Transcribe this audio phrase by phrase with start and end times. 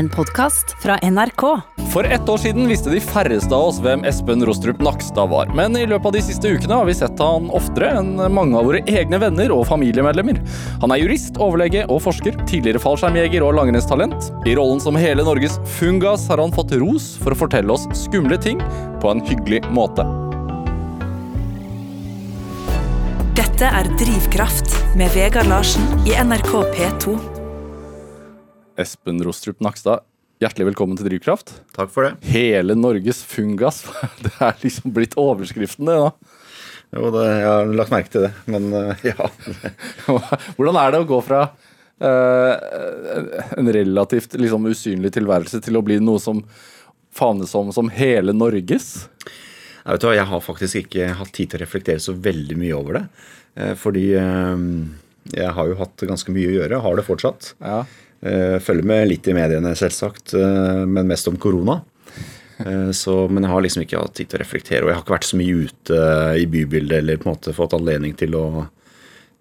[0.00, 1.42] En podkast fra NRK.
[1.92, 5.50] For ett år siden visste de færreste av oss hvem Espen Rostrup Nakstad var.
[5.52, 8.64] Men i løpet av de siste ukene har vi sett han oftere enn mange av
[8.64, 10.38] våre egne venner og familiemedlemmer.
[10.80, 14.30] Han er jurist, overlege og forsker, tidligere fallskjermjeger og langrennstalent.
[14.48, 18.40] I rollen som hele Norges fungas har han fått ros for å fortelle oss skumle
[18.40, 18.62] ting
[19.04, 20.06] på en hyggelig måte.
[23.36, 27.18] Dette er Drivkraft med Vegard Larsen i NRK P2.
[28.78, 30.04] Espen Rostrup Nakstad,
[30.42, 31.52] hjertelig velkommen til Drivkraft.
[31.76, 32.12] Takk for det.
[32.30, 33.82] Hele Norges fungas.
[34.24, 36.10] Det er liksom blitt overskriften, det nå.
[36.90, 39.28] Jo, det, jeg har lagt merke til det, men uh, ja.
[40.56, 42.54] Hvordan er det å gå fra uh,
[43.54, 46.42] en relativt liksom, usynlig tilværelse til å bli noe som
[47.14, 49.06] favnes om som hele Norges?
[49.84, 52.98] Jeg, vet jeg har faktisk ikke hatt tid til å reflektere så veldig mye over
[52.98, 53.06] det.
[53.54, 57.52] Uh, fordi jeg har jo hatt ganske mye å gjøre, har det fortsatt.
[57.62, 57.84] Ja.
[58.20, 61.78] Eh, følger med litt i mediene, selvsagt, eh, men mest om korona.
[62.60, 65.04] Eh, så, men jeg har liksom ikke hatt tid til å reflektere, og jeg har
[65.06, 66.02] ikke vært så mye ute
[66.36, 68.44] i bybildet eller på en måte fått anledning til å,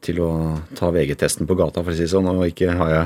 [0.06, 0.32] til å
[0.80, 2.32] ta VG-testen på gata, for å si det sånn.
[2.32, 3.06] Og ikke har jeg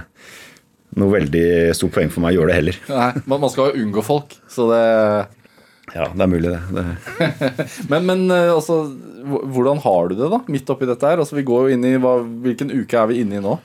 [1.01, 2.81] noe veldig stort poeng for meg å gjøre det heller.
[2.93, 4.83] Nei, Man skal jo unngå folk, så det
[5.93, 6.61] Ja, det er mulig, det.
[6.77, 7.33] det.
[7.91, 8.83] men, men altså,
[9.25, 11.17] hvordan har du det da, midt oppi dette her?
[11.17, 13.57] Altså, vi går jo inn i, hva, Hvilken uke er vi inne i nå?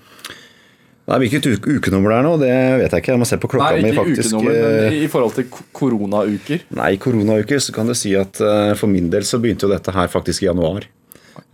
[1.09, 3.15] Nei, Hvilket ukenummer det er nå, det vet jeg ikke.
[3.15, 3.93] Jeg må se på klokka Nei, mi.
[3.95, 4.35] ikke faktisk.
[4.35, 5.47] ukenummer, men i forhold til
[5.79, 6.67] koronauker?
[6.77, 9.95] Nei, koronauker så kan du si at uh, for min del så begynte jo dette
[9.97, 10.85] her faktisk i januar.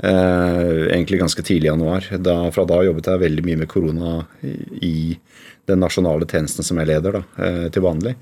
[0.02, 2.08] Eh, egentlig ganske tidlig i januar.
[2.18, 5.14] Da, fra da jobbet jeg veldig mye med korona i,
[5.68, 8.16] den nasjonale tjenesten som jeg leder, da, uh, til vanlig.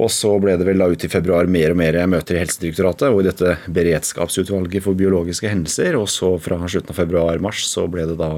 [0.00, 3.10] Og så ble det vel da ut i februar mer og mer møter i Helsedirektoratet
[3.10, 5.98] og i dette beredskapsutvalget for biologiske hendelser.
[5.98, 8.30] Og så fra slutten av februar-mars så ble det da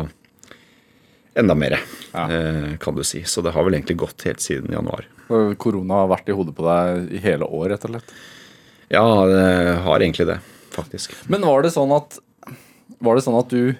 [1.39, 1.79] enda mer,
[2.13, 2.27] ja.
[2.81, 3.23] kan du si.
[3.25, 5.07] Så det har vel egentlig gått helt siden januar.
[5.61, 8.13] Korona har vært i hodet på deg i hele år, rett og slett?
[8.93, 9.47] Ja, det
[9.87, 10.39] har egentlig det,
[10.75, 11.15] faktisk.
[11.33, 12.19] Men var det sånn at,
[13.01, 13.73] var det sånn at du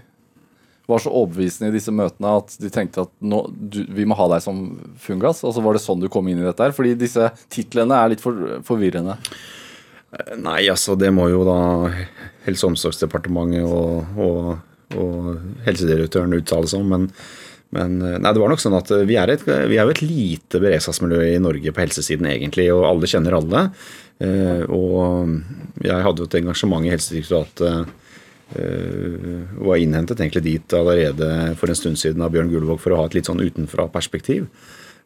[0.89, 4.29] var så overbevisende i disse møtene at de tenkte at nå, du, vi må ha
[4.33, 4.63] deg som
[5.01, 5.43] fungas?
[5.47, 6.75] Altså var det sånn du kom inn i dette her?
[6.77, 9.19] Fordi disse titlene er litt for, forvirrende.
[10.41, 11.61] Nei, altså det må jo da
[12.43, 16.91] Helse- og omsorgsdepartementet og, og, og helsedirektøren uttale seg om.
[16.91, 17.07] Men
[17.73, 19.95] men eh, nei, det var nok sånn at eh, vi er, et, vi er jo
[19.95, 22.69] et lite beredskapsmiljø i Norge på helsesiden, egentlig.
[22.75, 23.65] Og alle kjenner alle.
[24.23, 27.99] Eh, og jeg hadde jo et engasjement i Helsedirektoratet
[28.53, 32.99] og var innhentet egentlig dit allerede for en stund siden av Bjørn Gullvåg for å
[32.99, 34.45] ha et litt sånn utenfra-perspektiv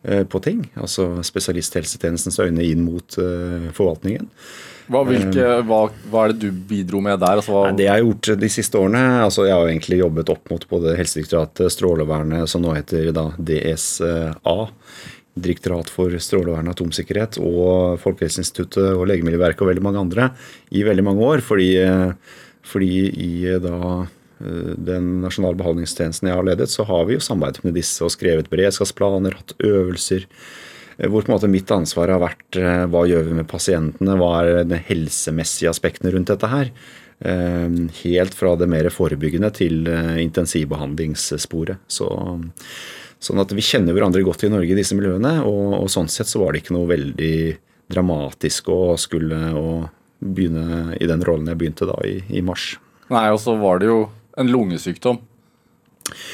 [0.02, 0.64] på ting.
[0.74, 4.26] Altså spesialisthelsetjenestens øyne inn mot forvaltningen.
[4.86, 5.80] Hva, hvilke, hva,
[6.10, 7.40] hva, er det du bidro med der?
[7.40, 10.66] Altså, det jeg har gjort de siste årene altså Jeg har egentlig jobbet opp mot
[10.70, 14.56] både Helsedirektoratet, Strålevernet, som nå heter da DSA.
[15.36, 20.30] Direktorat for strålevern og atomsikkerhet, og Folkehelseinstituttet og Legemiddelverket og veldig mange andre
[20.72, 21.42] i veldig mange år.
[21.44, 21.68] Fordi,
[22.64, 22.92] fordi
[23.26, 24.06] i da
[24.38, 28.48] den nasjonale behandlingstjenesten jeg har ledet, så har vi jo samarbeidet med disse og skrevet
[28.52, 30.65] beredskapsplaner, hatt øvelser Eh,
[30.96, 34.30] hvor på en måte mitt ansvar har vært eh, hva gjør vi med pasientene, hva
[34.40, 36.70] er de helsemessige aspektene rundt dette her.
[37.20, 39.90] Eh, helt fra det mer forebyggende til
[40.22, 41.84] intensivbehandlingssporet.
[41.88, 42.08] Så,
[43.20, 46.32] sånn at vi kjenner hverandre godt i Norge i disse miljøene, og, og sånn sett
[46.32, 47.36] så var det ikke noe veldig
[47.92, 49.68] dramatisk å skulle å
[50.18, 52.74] begynne i den rollen jeg begynte da i, i mars.
[53.12, 54.06] Nei, og så var det jo
[54.40, 55.20] en lungesykdom.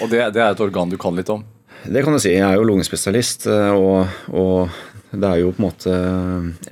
[0.02, 1.44] Og det, det er et organ du kan litt om.
[1.84, 2.34] Det kan du si.
[2.36, 4.82] Jeg er jo lungespesialist, eh, og, og,
[5.12, 5.96] det er jo på en måte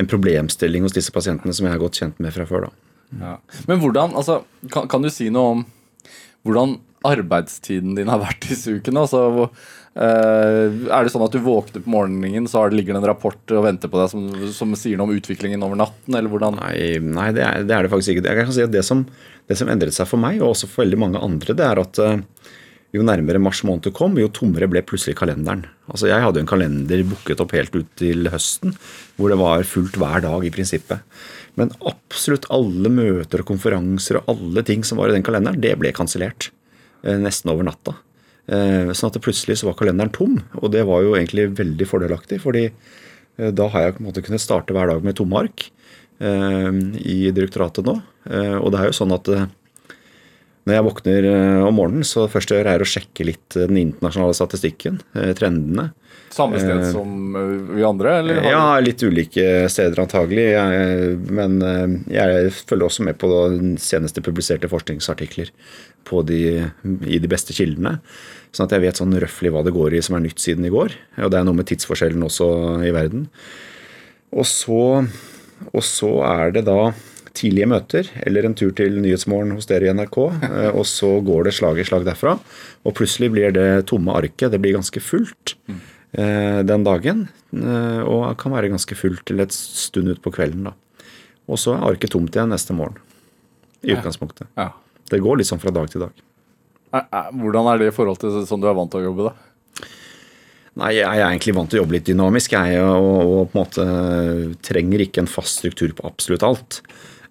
[0.01, 2.69] en problemstilling hos disse pasientene som jeg er godt kjent med fra før.
[2.69, 2.95] da.
[3.21, 3.35] Ja.
[3.67, 5.67] Men hvordan, altså, kan, kan, du si noe om
[6.47, 9.03] hvordan arbeidstiden din har vært disse ukene?
[9.03, 9.49] Altså,
[9.99, 13.67] eh, er det sånn at du våkner på morgenen, så ligger det en rapport og
[13.67, 16.15] venter på deg som, som sier noe om utviklingen over natten?
[16.15, 16.63] eller hvordan?
[16.63, 18.31] Nei, nei det, er, det, er, det faktisk ikke.
[18.31, 19.05] Jeg kan si at det som,
[19.51, 22.05] det som, endret seg for meg, og også for veldig mange andre, det er at
[22.95, 25.63] jo nærmere mars måned kom, jo tommere ble plutselig kalenderen.
[25.91, 28.75] Altså Jeg hadde en kalender booket opp helt ut til høsten,
[29.17, 31.05] hvor det var fullt hver dag i prinsippet.
[31.59, 35.77] Men absolutt alle møter og konferanser og alle ting som var i den kalenderen, det
[35.79, 36.51] ble kansellert.
[37.03, 37.95] Eh, nesten over natta.
[38.51, 42.41] Eh, sånn at plutselig så var kalenderen tom, og det var jo egentlig veldig fordelaktig.
[42.43, 45.71] fordi eh, da har jeg på en måte kunnet starte hver dag med tomme ark
[46.21, 47.95] i direktoratet nå.
[48.61, 49.25] Og det er jo sånn at
[50.69, 53.67] Når jeg våkner eh, om morgenen, så først jeg gjør er å sjekke litt eh,
[53.71, 55.91] den internasjonale statistikken, eh, trendene.
[56.31, 57.33] Samme sted Eh, som
[57.73, 58.43] vi andre, eller?
[58.45, 60.45] Ja, litt ulike steder antagelig.
[60.53, 61.57] Jeg, men
[62.13, 65.51] jeg følger også med på den seneste publiserte forskningsartikler
[66.07, 66.43] på de,
[67.09, 67.99] i de beste kildene.
[68.55, 70.73] Sånn at jeg vet sånn røftlig hva det går i som er nytt siden i
[70.73, 70.95] går.
[71.25, 72.51] Og det er noe med tidsforskjellen også
[72.87, 73.27] i verden.
[74.31, 74.83] Og så,
[75.71, 76.93] og så er det da
[77.37, 80.19] tidlige møter eller en tur til Nyhetsmorgen hos dere i NRK.
[80.49, 82.37] eh, Og så går det slag i slag derfra.
[82.85, 84.51] Og plutselig blir det tomme arket.
[84.53, 87.29] Det blir ganske fullt eh, den dagen.
[87.57, 90.71] eh, Og kan være ganske fullt til et stund utpå kvelden.
[90.71, 90.75] da.
[91.51, 92.99] Og så er arket tomt igjen neste morgen.
[93.83, 94.51] I utgangspunktet.
[94.61, 94.73] Ja.
[95.11, 96.13] Det går litt sånn fra dag til dag.
[96.91, 99.87] Hvordan er det i forhold til sånn du er vant til å jobbe, da?
[100.81, 103.61] Nei, jeg er egentlig vant til å jobbe litt dynamisk, jeg, og, og på en
[103.61, 103.87] måte
[104.67, 106.79] trenger ikke en fast struktur på absolutt alt.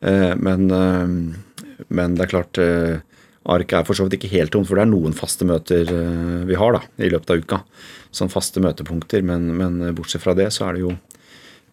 [0.01, 3.05] Eh, Men, eh, men det er klart Ark
[3.49, 6.43] Arket er for så vidt ikke helt tomt, for det er noen faste møter eh,
[6.45, 7.59] vi har da, i løpet av uka.
[8.13, 10.91] Sånn faste møtepunkter, men, men bortsett fra det så er det jo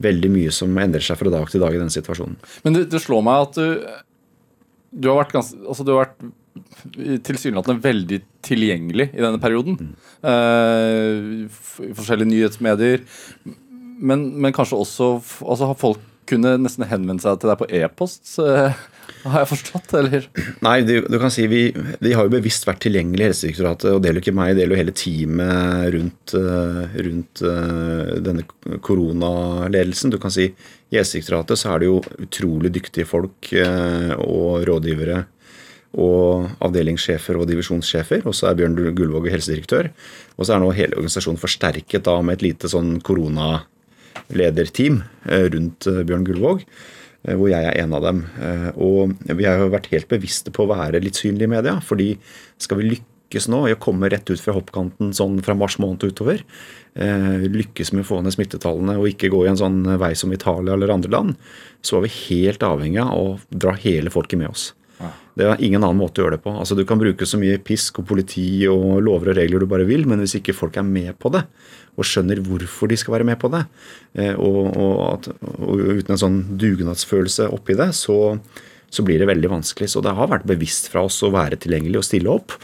[0.02, 2.36] veldig mye som endrer seg fra dag til dag i den situasjonen.
[2.64, 3.86] Men det, det slår meg at du,
[4.92, 9.94] du har vært ganske Altså, du har vært tilsynelatende veldig tilgjengelig i denne perioden.
[10.24, 13.02] Eh, f- I forskjellige nyhetsmedier.
[14.00, 15.06] Men, men kanskje også
[15.44, 18.22] altså Har folk kunnet nesten henvende seg til deg på e-post?
[18.42, 18.78] eh,
[19.26, 20.26] har jeg forstått, eller?
[20.66, 21.68] Nei, du, du kan si vi,
[22.02, 24.76] vi har jo bevisst vært tilgjengelig i Helsedirektoratet, og det gjelder ikke meg, det gjelder
[24.76, 28.46] jo hele teamet rundt, eh, rundt eh, denne
[28.86, 30.14] koronaledelsen.
[30.14, 35.24] Du kan si i Helsedirektoratet så er det jo utrolig dyktige folk og rådgivere
[35.96, 38.26] og avdelingssjefer og divisjonssjefer.
[38.28, 39.88] Og så er Bjørn Gullvåg helsedirektør.
[40.36, 43.72] Og så er nå hele organisasjonen forsterket da med et lite sånn koronalederteam
[45.26, 48.22] eh, rundt eh, Bjørn Gullvåg eh, hvor jeg er en av dem.
[48.76, 51.76] Og vi har jo vært helt bevisste på å være litt synlige i media.
[51.80, 52.14] fordi
[52.62, 56.06] skal vi lykkes nå i å komme rett ut fra hoppkanten sånn fra mars måned
[56.06, 56.42] utover,
[56.94, 60.32] eh, lykkes med å få ned smittetallene og ikke gå i en sånn vei som
[60.32, 61.36] Italia eller andre land,
[61.82, 64.72] så var vi helt avhengig av å dra hele folket med oss.
[65.36, 66.52] Det er ingen annen måte å gjøre det på.
[66.56, 69.84] Altså Du kan bruke så mye pisk og politi og lover og regler du bare
[69.84, 71.42] vil, men hvis ikke folk er med på det,
[71.96, 73.64] og skjønner hvorfor de skal være med på det,
[74.20, 78.36] eh, og, og, at, og uten en sånn dugnadsfølelse oppi det, så,
[78.92, 79.90] så blir det veldig vanskelig.
[79.92, 82.56] Så det har vært bevisst fra oss å være tilgjengelig og stille opp.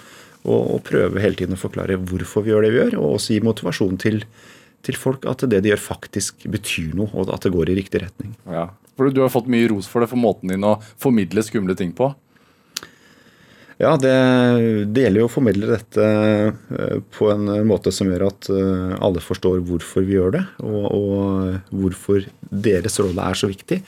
[0.43, 3.37] Og, og prøve hele tiden å forklare hvorfor vi gjør det vi gjør, og også
[3.37, 4.17] gi motivasjon til,
[4.83, 8.03] til folk at det de gjør, faktisk betyr noe, og at det går i riktig
[8.03, 8.33] retning.
[8.51, 8.67] Ja.
[8.99, 11.95] For du har fått mye ros for det, for måten din å formidle skumle ting
[11.97, 12.11] på.
[13.83, 14.13] Ja, det,
[14.95, 19.23] det gjelder jo å formidle dette eh, på en måte som gjør at eh, alle
[19.25, 23.81] forstår hvorfor vi gjør det, og, og hvorfor deres rolle er så viktig.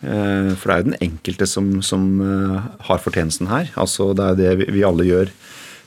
[0.00, 2.56] Eh, For det er jo den enkelte som, som eh,
[2.88, 3.68] har fortjenesten her.
[3.76, 5.34] Altså Det er jo det vi alle gjør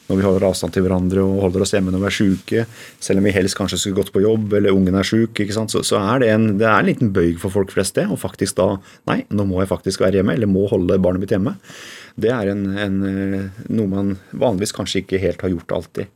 [0.09, 2.63] når vi holder avstand til hverandre og holder oss hjemme når vi er syke.
[3.03, 5.41] Selv om vi helst kanskje skulle gått på jobb eller ungen er syk.
[5.53, 8.07] Så, så er det, en, det er en liten bøyg for folk flest, det.
[8.09, 8.71] Og faktisk da
[9.09, 11.55] Nei, nå må jeg faktisk være hjemme, eller må holde barnet mitt hjemme.
[12.19, 16.09] Det er en, en, eh, noe man vanligvis kanskje ikke helt har gjort alltid.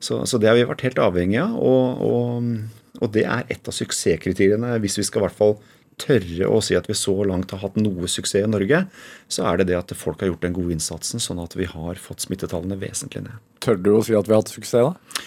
[0.00, 3.68] Så, så det har vi vært helt avhengig av, og, og, og det er et
[3.68, 5.58] av suksesskriteriene hvis vi skal i hvert fall
[6.00, 8.82] tørre å si at vi så langt har hatt noe suksess i Norge,
[9.30, 12.00] så er det det at folk har gjort den gode innsatsen, sånn at vi har
[12.00, 13.38] fått smittetallene vesentlig ned.
[13.64, 15.24] Tør du å si at vi har hatt suksess, da?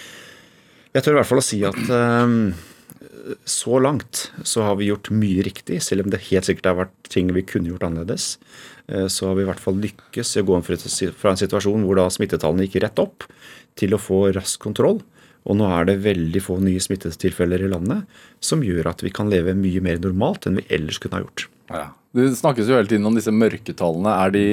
[0.94, 2.52] Jeg tør i hvert fall å si at um,
[3.50, 7.10] så langt så har vi gjort mye riktig, selv om det helt sikkert har vært
[7.14, 8.38] ting vi kunne gjort annerledes.
[8.88, 12.00] Eh, så har vi i hvert fall lykkes i å gå fra en situasjon hvor
[12.00, 13.28] da smittetallene gikk rett opp,
[13.80, 15.02] til å få rask kontroll.
[15.44, 18.08] Og nå er det veldig få nye smittetilfeller i landet,
[18.44, 21.48] som gjør at vi kan leve mye mer normalt enn vi ellers kunne ha gjort.
[21.74, 21.86] Ja.
[22.14, 24.12] Det snakkes jo hele tiden om disse mørketallene.
[24.22, 24.44] Er, de,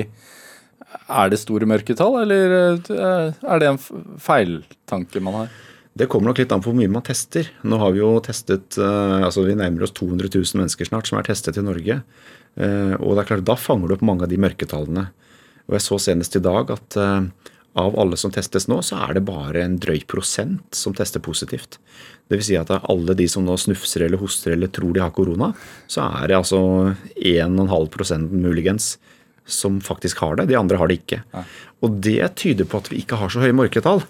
[1.12, 3.80] er det store mørketall, eller eh, er det en
[4.18, 5.50] feiltanke man har?
[6.00, 7.50] Det kommer nok litt an på hvor mye man tester.
[7.66, 11.18] Nå har vi jo testet eh, altså Vi nærmer oss 200 000 mennesker snart som
[11.20, 12.00] er testet i Norge.
[12.56, 15.11] Eh, Og det er klart, da fanger du opp mange av de mørketallene.
[15.68, 16.97] Og jeg så senest i dag at
[17.78, 21.78] av alle som testes nå, så er det bare en drøy prosent som tester positivt.
[22.30, 22.46] Dvs.
[22.48, 25.52] Si at alle de som nå snufser eller hoster eller tror de har korona,
[25.90, 26.60] så er det altså
[27.16, 28.98] 1,5% muligens
[29.50, 30.46] som faktisk har det.
[30.50, 31.22] De andre har det ikke.
[31.82, 34.02] Og det tyder på at vi ikke har så høye mørketall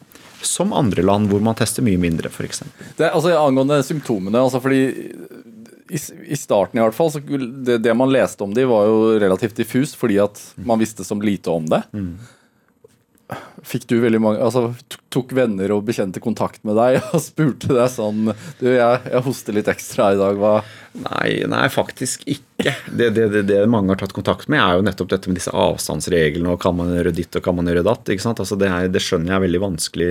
[0.44, 2.62] som andre land hvor man tester mye mindre, f.eks.
[2.96, 4.82] Det, er- altså Angående symptomene, altså fordi
[5.90, 5.98] i,
[6.32, 9.56] i starten i hvert fall, så det, det man leste om de var jo relativt
[9.58, 11.82] diffust fordi at man visste så lite om det.
[13.66, 14.70] Fikk du veldig mange Altså
[15.12, 19.56] tok venner og bekjente kontakt med deg og spurte deg sånn Du, jeg, jeg hoster
[19.56, 22.72] litt ekstra i dag, hva Nei, nei faktisk ikke.
[22.90, 25.52] Det, det, det, det, mange har tatt kontakt med, er jo nettopp dette med disse
[25.54, 28.10] avstandsreglene og kan man gjøre ditt og kan man gjøre datt.
[28.10, 28.42] ikke sant?
[28.42, 30.10] Altså det, er, det skjønner jeg er veldig vanskelig,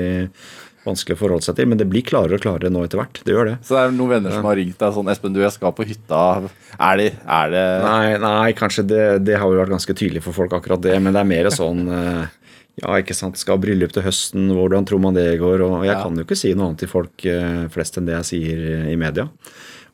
[0.85, 3.19] vanskelig å forholde seg til, men det blir klarere og klarere nå etter hvert.
[3.27, 3.57] Det gjør det.
[3.67, 5.87] Så det er noen venner som har ringt deg sånn 'Espen, du, jeg skal på
[5.91, 6.49] hytta'.
[6.79, 10.37] Er det, er det Nei, nei, kanskje det, det har jo vært ganske tydelig for
[10.39, 12.38] folk, akkurat det, men det er mer sånn eh,
[12.79, 13.39] ja, ikke sant.
[13.39, 15.63] Skal bryllup til høsten, hvordan tror man det går?
[15.65, 15.99] Og jeg ja.
[16.03, 18.97] kan jo ikke si noe annet til folk eh, flest enn det jeg sier i
[18.99, 19.27] media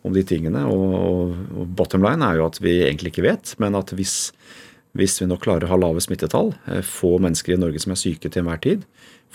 [0.06, 0.66] om de tingene.
[0.70, 4.30] Og, og bottom line er jo at vi egentlig ikke vet, men at hvis,
[4.98, 8.02] hvis vi nå klarer å ha lave smittetall, eh, få mennesker i Norge som er
[8.02, 8.86] syke til enhver tid,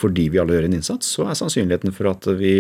[0.01, 2.55] fordi vi alle gjør en innsats, så er sannsynligheten for at vi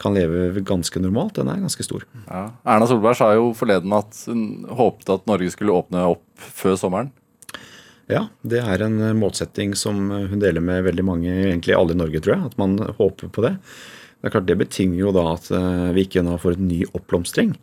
[0.00, 2.02] kan leve ganske normalt, den er ganske stor.
[2.26, 2.48] Ja.
[2.66, 7.12] Erna Solberg sa jo forleden at hun håpet at Norge skulle åpne opp før sommeren.
[8.10, 12.20] Ja, det er en målsetting som hun deler med veldig mange, egentlig alle i Norge,
[12.20, 12.50] tror jeg.
[12.52, 13.54] At man håper på det.
[14.24, 16.82] Det er klart det betinger jo da at eh, vi ikke nå får en ny
[16.96, 17.54] oppblomstring.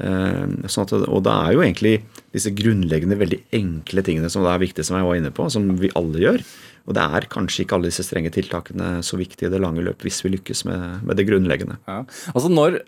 [0.00, 1.94] Eh, sånn at, og det er jo egentlig
[2.32, 5.66] disse grunnleggende, veldig enkle tingene som det er viktig, som jeg var inne på, som
[5.80, 6.44] vi alle gjør.
[6.88, 10.00] Og det er kanskje ikke alle disse strenge tiltakene så viktige i det lange løp
[10.06, 11.76] hvis vi lykkes med, med det grunnleggende.
[11.84, 12.00] Ja.
[12.32, 12.80] Altså når,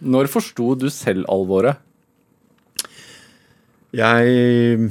[0.00, 1.84] når forsto du selv alvoret?
[3.96, 4.88] Jeg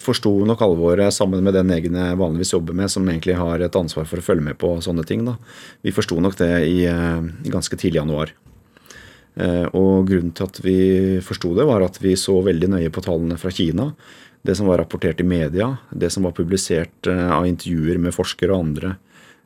[0.00, 3.76] forsto nok alvoret sammen med den egen jeg vanligvis jobber med, som egentlig har et
[3.76, 5.24] ansvar for å følge med på sånne ting.
[5.26, 5.36] Da.
[5.84, 7.20] Vi forsto nok det i, eh,
[7.52, 8.32] ganske tidlig januar.
[9.36, 13.02] Eh, og grunnen til at vi forsto det, var at vi så veldig nøye på
[13.02, 13.94] tallene fra Kina.
[14.44, 18.52] Det som var rapportert i media, det som var publisert eh, av intervjuer med forskere
[18.52, 18.96] og andre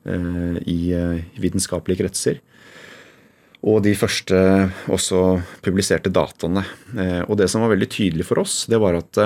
[0.09, 0.95] i
[1.37, 2.39] vitenskapelige kretser.
[3.63, 6.65] Og de første også publiserte dataene.
[7.29, 9.19] Og det som var veldig tydelig for oss, det var at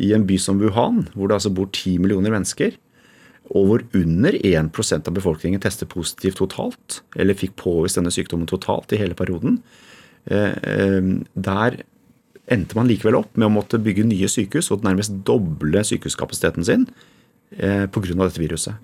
[0.00, 2.76] i en by som Wuhan, hvor det altså bor 10 millioner mennesker,
[3.52, 8.92] og hvor under 1 av befolkningen tester positivt totalt, eller fikk påvist denne sykdommen totalt
[8.94, 9.60] i hele perioden,
[10.30, 11.00] eh, eh,
[11.34, 11.82] der
[12.52, 16.86] endte man likevel opp med å måtte bygge nye sykehus og nærmest doble sykehuskapasiteten sin
[17.56, 18.14] eh, pga.
[18.14, 18.74] dette viruset.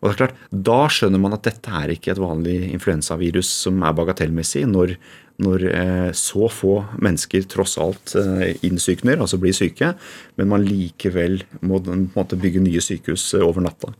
[0.00, 3.82] Og det er klart, Da skjønner man at dette er ikke et vanlig influensavirus som
[3.82, 4.96] er bagatellmessig, når
[5.42, 9.94] når eh, så få mennesker tross alt eh, innsykner, altså blir syke,
[10.38, 13.94] men man likevel må bygge nye sykehus eh, over natta.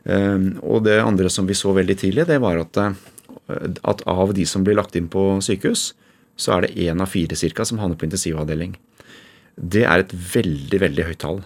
[0.00, 4.62] Og det andre som vi så veldig tidlig, det var at, at av de som
[4.64, 5.90] blir lagt inn på sykehus,
[6.40, 8.78] så er det én av fire cirka som havner på intensivavdeling.
[9.60, 11.42] Det er et veldig veldig høyt tall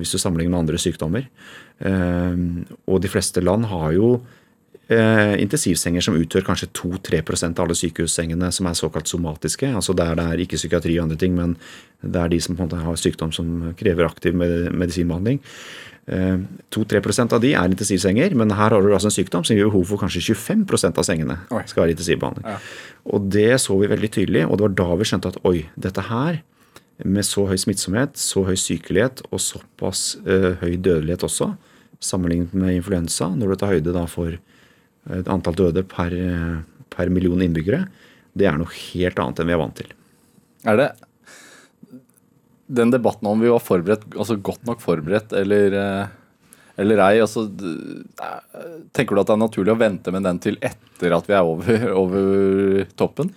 [0.00, 1.28] hvis du sammenligner med andre sykdommer.
[1.84, 4.08] Og de fleste land har jo
[4.92, 9.68] eh, intensivsenger som utgjør kanskje 2-3% av alle sykehussengene som er såkalt somatiske.
[9.74, 11.56] altså Der det er ikke psykiatri og andre ting, men
[12.02, 15.40] det er de som har sykdom som krever aktiv medisinbehandling.
[16.06, 16.38] Eh,
[16.70, 19.88] 2-3 av de er intensivsenger, men her har du altså en sykdom som gir behov
[19.90, 22.46] for kanskje 25% av sengene skal være intensivbehandling.
[22.46, 22.58] Ja.
[23.10, 26.06] Og det så vi veldig tydelig, og det var da vi skjønte at oi, dette
[26.06, 26.42] her
[27.04, 31.50] med så høy smittsomhet, så høy sykelighet og såpass uh, høy dødelighet også,
[32.00, 34.38] sammenlignet med influensa, når du tar høyde for
[35.14, 36.14] et antall døde per,
[36.92, 37.86] per million innbyggere,
[38.36, 39.92] det er noe helt annet enn vi er vant til.
[40.66, 40.88] Er det
[42.66, 45.76] den debatten om vi var forberedt, altså godt nok forberedt eller,
[46.76, 47.46] eller ei, altså,
[48.96, 51.46] tenker du at det er naturlig å vente med den til etter at vi er
[51.46, 53.30] over, over toppen?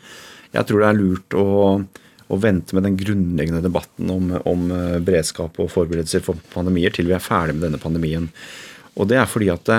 [0.55, 1.45] Jeg tror det er lurt å,
[1.77, 4.65] å vente med den grunnleggende debatten om, om,
[5.05, 8.25] beredskap og forberedelser for pandemier til vi er ferdig med denne pandemien.
[8.97, 9.69] Og det er fordi at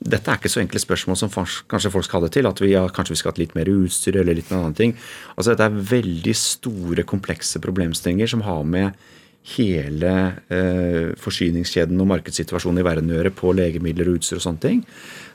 [0.00, 1.30] dette er ikke så enkle spørsmål som
[1.68, 2.48] kanskje folk skal ha det til.
[2.48, 4.94] At vi ja, kanskje vi skal ha litt mer utstyr eller litt noen annen ting.
[5.36, 8.96] Altså Dette er veldig store, komplekse problemstillinger som har med
[9.56, 10.12] hele
[10.52, 14.80] eh, forsyningskjeden og markedssituasjonen i verden å gjøre på legemidler og utstyr og sånne ting.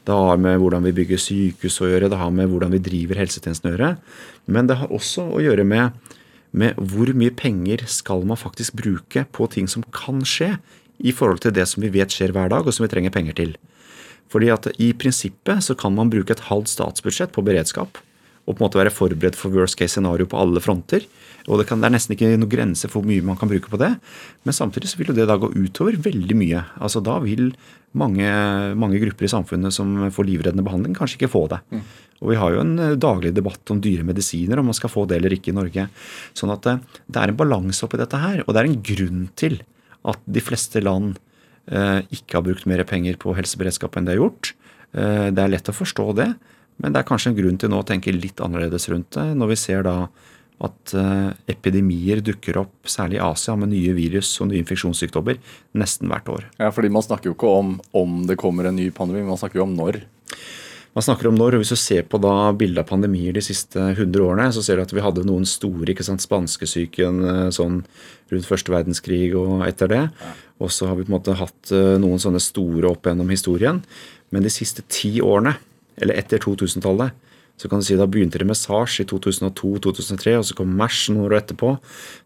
[0.05, 3.21] Det har med hvordan vi bygger sykehus å gjøre, det har med hvordan vi driver
[3.21, 3.91] helsetjenesten å gjøre.
[4.49, 6.13] Men det har også å gjøre med,
[6.53, 10.55] med hvor mye penger skal man faktisk bruke på ting som kan skje,
[11.03, 13.35] i forhold til det som vi vet skjer hver dag, og som vi trenger penger
[13.35, 13.57] til.
[14.31, 18.01] Fordi at i prinsippet så kan man bruke et halvt statsbudsjett på beredskap
[18.45, 21.05] og på en måte være forberedt for worst case scenario på alle fronter.
[21.49, 23.71] Og det, kan, det er nesten ikke noen grense for hvor mye man kan bruke
[23.71, 23.91] på det.
[24.45, 26.61] Men samtidig så vil jo det da gå utover veldig mye.
[26.77, 27.51] Altså Da vil
[27.97, 28.29] mange,
[28.77, 31.61] mange grupper i samfunnet som får livreddende behandling, kanskje ikke få det.
[31.73, 31.83] Mm.
[32.21, 35.07] Og vi har jo en eh, daglig debatt om dyre medisiner, om man skal få
[35.09, 35.87] det eller ikke i Norge.
[36.37, 38.43] Sånn at det, eh, det er en balanse oppi dette her.
[38.45, 39.57] Og det er en grunn til
[40.05, 41.17] at de fleste land
[41.65, 44.53] ikke har brukt mer penger på helseberedskap enn de har gjort.
[44.95, 46.29] Eh, det er lett å forstå det,
[46.81, 49.53] men det er kanskje en grunn til nå å tenke litt annerledes rundt det, når
[49.53, 49.97] vi ser da
[50.63, 55.41] at eh, epidemier dukker opp, særlig i Asia, med nye virus og nye infeksjonssykdommer
[55.75, 56.45] nesten hvert år.
[56.61, 59.59] Ja, fordi man snakker jo ikke om om det kommer en ny pandemi, man snakker
[59.59, 59.99] jo om når.
[60.95, 63.75] Man snakker om når, og Hvis du ser på da bildet av pandemier de siste
[63.75, 65.91] 100 årene, så ser du at vi hadde noen store.
[65.91, 67.81] ikke sant, Spanskesyken eh, sånn
[68.31, 70.03] rundt første verdenskrig og etter det.
[70.63, 73.83] Og så har vi på en måte hatt eh, noen sånne store opp gjennom historien.
[74.31, 75.57] Men de siste ti årene,
[75.99, 77.11] eller etter 2000-tallet,
[77.55, 81.05] så kan du si Da begynte det med sars i 2002-2003, og så kom mers
[81.07, 81.71] noen år etterpå.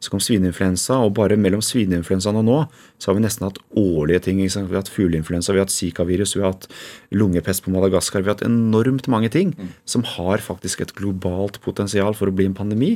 [0.01, 2.57] Så kom svineinfluensa, og bare mellom svineinfluensaen og nå
[2.97, 4.41] så har vi nesten hatt årlige ting.
[4.41, 6.67] Vi har hatt fugleinfluensa, vi har hatt zika-virus, vi har hatt
[7.13, 8.25] lungepest på Madagaskar.
[8.25, 9.73] Vi har hatt enormt mange ting mm.
[9.85, 12.95] som har faktisk et globalt potensial for å bli en pandemi,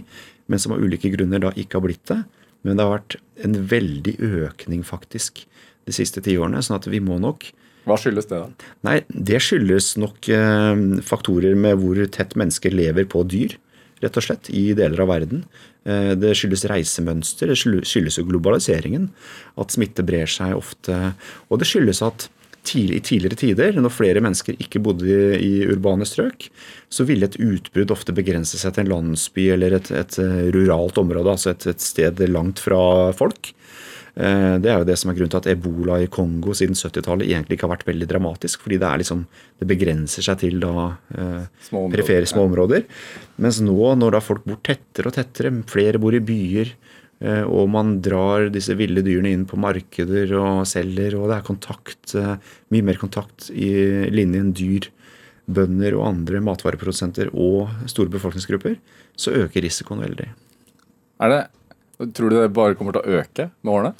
[0.50, 2.24] men som av ulike grunner da ikke har blitt det.
[2.66, 5.46] Men det har vært en veldig økning, faktisk,
[5.86, 6.63] de siste ti årene.
[6.63, 7.52] sånn at vi må nok
[7.88, 8.72] hva skyldes det, da?
[8.88, 13.58] Nei, Det skyldes nok eh, faktorer med hvor tett mennesker lever på dyr,
[14.04, 15.44] rett og slett, i deler av verden.
[15.88, 19.10] Eh, det skyldes reisemønster, det skyldes jo globaliseringen.
[19.60, 21.13] At smitte brer seg ofte.
[21.50, 22.30] Og det skyldes at
[22.63, 26.46] i tidligere tider, når flere mennesker ikke bodde i, urbane strøk,
[26.88, 30.16] så ville et utbrudd ofte begrense seg til en landsby eller et, et
[30.56, 33.52] ruralt område, altså et, et sted langt fra folk.
[34.13, 37.25] Eh, det er jo det som er grunnen til at ebola i Kongo siden 70-tallet
[37.32, 38.62] egentlig ikke har vært veldig dramatisk.
[38.65, 39.24] Fordi det, er liksom,
[39.62, 40.74] det begrenser seg til da
[41.17, 42.86] eh, små perifere små områder.
[43.41, 46.74] Mens nå, når da folk bor tettere og tettere, flere bor i byer,
[47.25, 51.48] eh, og man drar disse ville dyrene inn på markeder og selger, og det er
[51.50, 52.17] kontakt,
[52.74, 53.72] mye mer kontakt i
[54.13, 54.91] linjen dyr,
[55.43, 58.77] bønder og andre matvareprodusenter og store befolkningsgrupper,
[59.20, 60.29] så øker risikoen veldig.
[61.24, 61.41] Er det
[62.12, 63.94] Tror du det bare kommer til å øke med årene?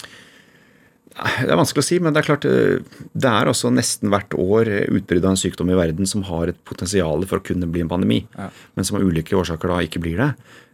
[1.14, 4.34] Det er vanskelig å si, men det er klart eh, det er også nesten hvert
[4.34, 7.84] år utbrudd av en sykdom i verden som har et potensial for å kunne bli
[7.84, 8.50] en pandemi, ja.
[8.74, 10.32] men som av ulike årsaker da ikke blir det.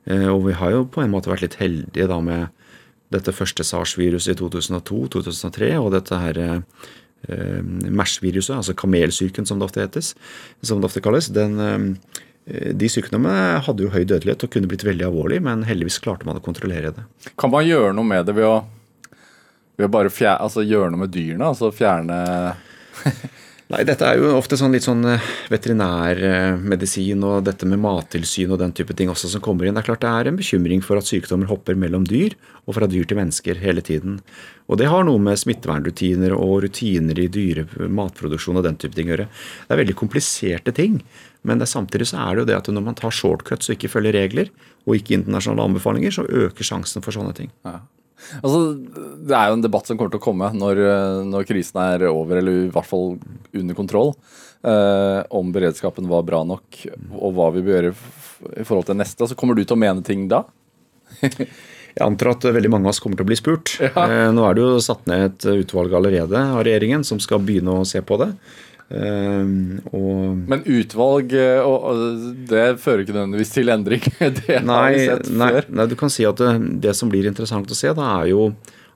[0.07, 2.47] Eh, og vi har jo på en måte vært litt heldige da med
[3.11, 6.63] dette første SARS-viruset i 2002-2003 og dette her eh,
[7.27, 10.13] MERS-viruset, altså kamelsyken som det ofte hetes,
[10.63, 11.33] som det ofte kalles.
[11.35, 15.65] den eh, Eh, de sykdommene hadde jo høy dødelighet og kunne blitt veldig alvorlig, men
[15.67, 17.05] heldigvis klarte man å kontrollere det.
[17.39, 18.55] Kan man gjøre noe med det ved å,
[19.77, 21.51] ved å bare fjerne, altså gjøre noe med dyrene?
[21.51, 22.23] Altså fjerne
[23.69, 28.57] Nei, dette er jo ofte sånn litt sånn eh, veterinærmedisin og dette med mattilsyn og
[28.63, 29.75] den type ting også som kommer inn.
[29.77, 32.33] Det er klart det er en bekymring for at sykdommer hopper mellom dyr
[32.65, 34.17] og fra dyr til mennesker hele tiden.
[34.65, 39.11] Og det har noe med smittevernrutiner og rutiner i dyre matproduksjon og den type ting
[39.11, 39.29] å gjøre.
[39.29, 40.97] Det er veldig kompliserte ting.
[41.47, 43.91] Men det, samtidig så er det jo det at når man tar shortcuts og ikke
[43.91, 44.51] følger regler,
[44.87, 47.53] og ikke internasjonale anbefalinger, så øker sjansen for sånne ting.
[47.67, 47.79] Ja.
[48.43, 50.81] Altså, det er jo en debatt som kommer til å komme når,
[51.29, 53.13] når krisen er over, eller i hvert fall
[53.55, 54.13] under kontroll,
[54.67, 56.81] eh, om beredskapen var bra nok,
[57.15, 57.95] og hva vi bør gjøre
[58.59, 59.27] i forhold til neste.
[59.29, 60.43] Så kommer du til å mene ting da?
[61.99, 63.73] Jeg antar at veldig mange av oss kommer til å bli spurt.
[63.81, 63.91] Ja.
[64.05, 67.79] Eh, nå er det jo satt ned et utvalg allerede av regjeringen som skal begynne
[67.81, 68.29] å se på det.
[68.89, 71.67] Um, og, Men utvalg eh,
[72.49, 74.01] det fører ikke nødvendigvis til endring?
[74.39, 75.67] det nei, har vi sett nei, før.
[75.77, 76.53] Nei, du kan si at det,
[76.87, 78.47] det, som blir interessant å se, da er jo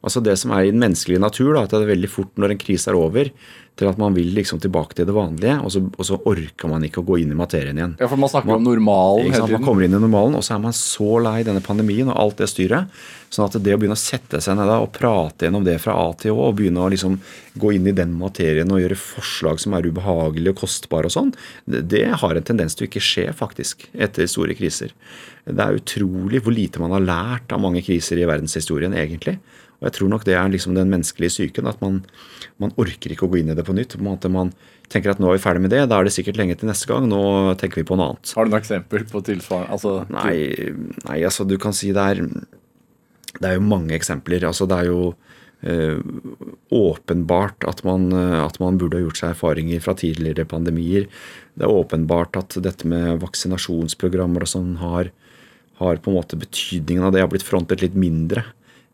[0.03, 1.53] altså det som er i den menneskelige natur.
[1.53, 3.29] Da, at det er veldig fort når en krise er over,
[3.79, 6.83] til at man vil liksom tilbake til det vanlige, og så, og så, orker man
[6.86, 7.95] ikke å gå inn i materien igjen.
[7.97, 9.57] Ja, For man snakker man, om normalen hele tiden.
[9.57, 12.43] Man kommer inn i normalen, og så er man så lei denne pandemien og alt
[12.43, 13.01] det styret.
[13.33, 15.95] sånn at det å begynne å sette seg ned da, og prate gjennom det fra
[15.97, 17.17] A til Å, og begynne å liksom
[17.57, 21.33] gå inn i den materien og gjøre forslag som er ubehagelige og kostbare og sånn,
[21.65, 24.93] det, det har en tendens til å ikke skje, faktisk, etter store kriser.
[25.49, 29.39] Det er utrolig hvor lite man har lært av mange kriser i verdenshistorien, egentlig.
[29.84, 31.67] Og jeg tror nok det er liksom den menneskelige psyken.
[31.67, 32.00] At man,
[32.62, 33.98] man, orker ikke å gå inn i det på nytt.
[34.00, 34.54] På man
[34.88, 36.88] tenker at nå er vi ferdig med det, da er det sikkert lenge til neste
[36.88, 37.10] gang.
[37.12, 37.19] Nå
[37.60, 38.32] tenker vi på noe annet.
[38.38, 39.76] Har du noen eksempel på tilsvarende?
[39.76, 40.72] Altså, nei,
[41.04, 42.24] nei, altså du kan si det er
[43.34, 44.48] Det er jo mange eksempler.
[44.48, 45.12] Altså det er jo
[45.67, 46.00] øh,
[46.72, 51.12] åpenbart at man, at man burde ha gjort seg erfaringer fra tidligere pandemier.
[51.60, 55.12] Det er åpenbart at dette med vaksinasjonsprogrammer og sånn har,
[55.84, 58.48] har på en måte betydningen av det har blitt frontet litt mindre.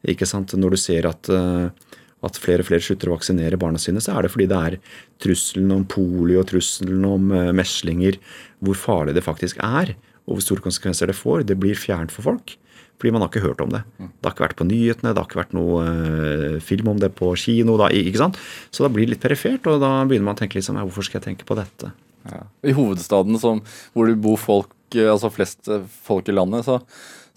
[0.08, 0.54] Ikke sant?
[0.56, 4.16] Når du ser at, eh, at flere og flere slutter å vaksinere barna sine, så
[4.16, 4.78] er det fordi det er
[5.24, 8.20] trusselen om polio og trusselen om eh, meslinger,
[8.64, 9.96] hvor farlig det faktisk er,
[10.28, 11.44] og hvor store konsekvenser det får.
[11.50, 12.56] Det blir fjernt for folk.
[13.00, 13.80] Fordi man har ikke hørt om det.
[13.96, 17.14] Det har ikke vært på nyhetene, det har ikke vært noe uh, film om det
[17.16, 17.78] på kino.
[17.80, 18.40] Da, ikke sant?
[18.76, 21.22] Så da blir det litt perifert, og da begynner man å tenke liksom, hvorfor skal
[21.22, 21.94] jeg tenke på dette?
[22.28, 22.42] Ja.
[22.68, 23.64] I hovedstaden som,
[23.96, 25.72] hvor det bor folk, altså flest
[26.04, 26.82] folk i landet, så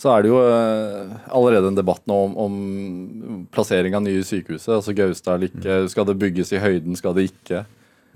[0.02, 4.72] så er det jo eh, allerede en debatt nå om, om plassering av nye sykehuset.
[4.80, 5.76] Altså Gaustad eller ikke.
[5.84, 5.90] Mm.
[5.92, 7.60] Skal det bygges i høyden, skal det ikke?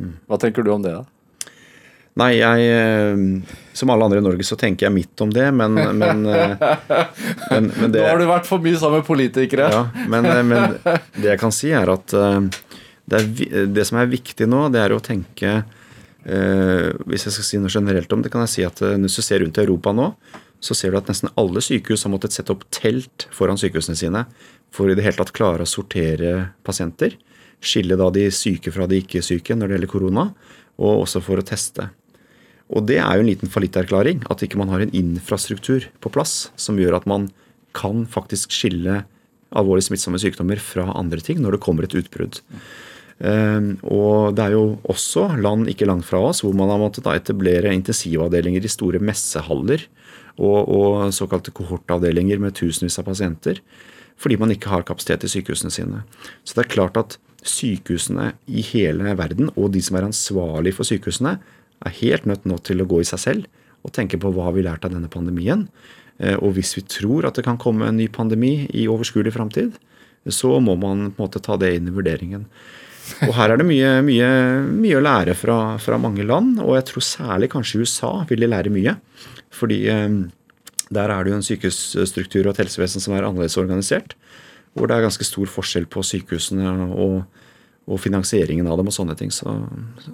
[0.02, 0.16] Mm.
[0.26, 0.96] Hva tenker du om det?
[0.96, 1.04] da?
[2.16, 3.22] Nei, jeg eh,
[3.76, 6.64] Som alle andre i Norge så tenker jeg midt om det, men, men, eh,
[7.52, 9.68] men, men det Nå har du vært for mye sammen med politikere.
[9.70, 14.48] Ja, men, men det jeg kan si, er at det, er, det som er viktig
[14.50, 15.60] nå, det er å tenke
[16.26, 19.44] Hvis jeg skal si noe generelt om det, kan jeg si at hvis du ser
[19.44, 20.08] rundt i Europa nå,
[20.60, 24.24] så ser du at nesten alle sykehus har måttet sette opp telt foran sykehusene sine
[24.74, 27.16] for i det hele tatt klare å sortere pasienter.
[27.64, 30.26] Skille da de syke fra de ikke-syke når det gjelder korona,
[30.76, 31.88] og også for å teste.
[32.74, 36.50] Og det er jo en liten fallitterklæring, at ikke man har en infrastruktur på plass
[36.58, 37.30] som gjør at man
[37.76, 39.04] kan faktisk skille
[39.56, 42.40] alvorlig smittsomme sykdommer fra andre ting når det kommer et utbrudd.
[43.16, 47.06] Eh, Og det er jo også land ikke langt fra oss hvor man har måttet
[47.08, 49.86] etablere intensivavdelinger i store messehaller
[50.36, 53.62] og, og såkalte kohortavdelinger med tusenvis av pasienter
[54.16, 55.98] fordi man ikke har kapasitet i sykehusene sine.
[56.40, 60.88] Så det er klart at sykehusene i hele verden og de som er ansvarlig for
[60.88, 61.36] sykehusene,
[61.84, 63.50] er helt nødt nå til å gå i seg selv
[63.84, 65.66] og tenke på hva har vi lært av denne pandemien.
[66.18, 69.76] Eh, Og hvis vi tror at det kan komme en ny pandemi i overskuelig framtid,
[70.26, 72.48] så må man på en måte ta det inn i vurderingen.
[73.28, 74.28] Og her er det mye, mye,
[74.66, 78.48] mye å lære fra, fra mange land, og jeg tror særlig kanskje USA vil de
[78.50, 78.96] lære mye.
[79.56, 80.08] Fordi eh,
[80.94, 84.14] der er det jo en sykehusstruktur og et helsevesen som er annerledes organisert.
[84.76, 87.22] Hvor det er ganske stor forskjell på sykehusene og,
[87.88, 89.32] og finansieringen av dem og sånne ting.
[89.34, 89.56] Så,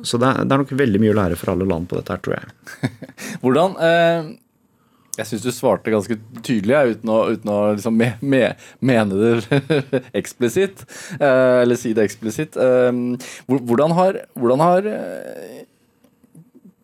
[0.06, 2.14] så det, er, det er nok veldig mye å lære for alle land på dette
[2.14, 2.92] her, tror jeg.
[3.42, 4.30] Hvordan eh,
[5.18, 8.44] Jeg syns du svarte ganske tydelig, uten å, uten å liksom me, me,
[8.80, 9.66] mene det
[10.22, 10.86] eksplisitt.
[11.18, 12.56] Eh, eller si det eksplisitt.
[12.56, 13.02] Eh,
[13.50, 14.88] hvordan har, hvordan har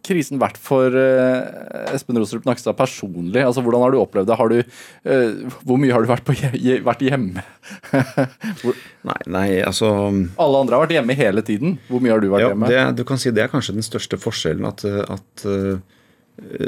[0.08, 3.42] krisen vært for eh, Espen Rostrup Nakstad personlig?
[3.44, 4.38] Altså, Hvordan har du opplevd det?
[4.40, 6.36] Har du, eh, hvor mye har du vært, på,
[6.88, 7.44] vært hjemme?
[8.62, 9.92] hvor, Nei, nei, altså
[10.40, 11.78] alle andre har vært hjemme hele tiden.
[11.88, 12.72] Hvor mye har du vært ja, hjemme?
[12.72, 14.66] det, Du kan si det er kanskje den største forskjellen.
[14.68, 15.78] At, at eh,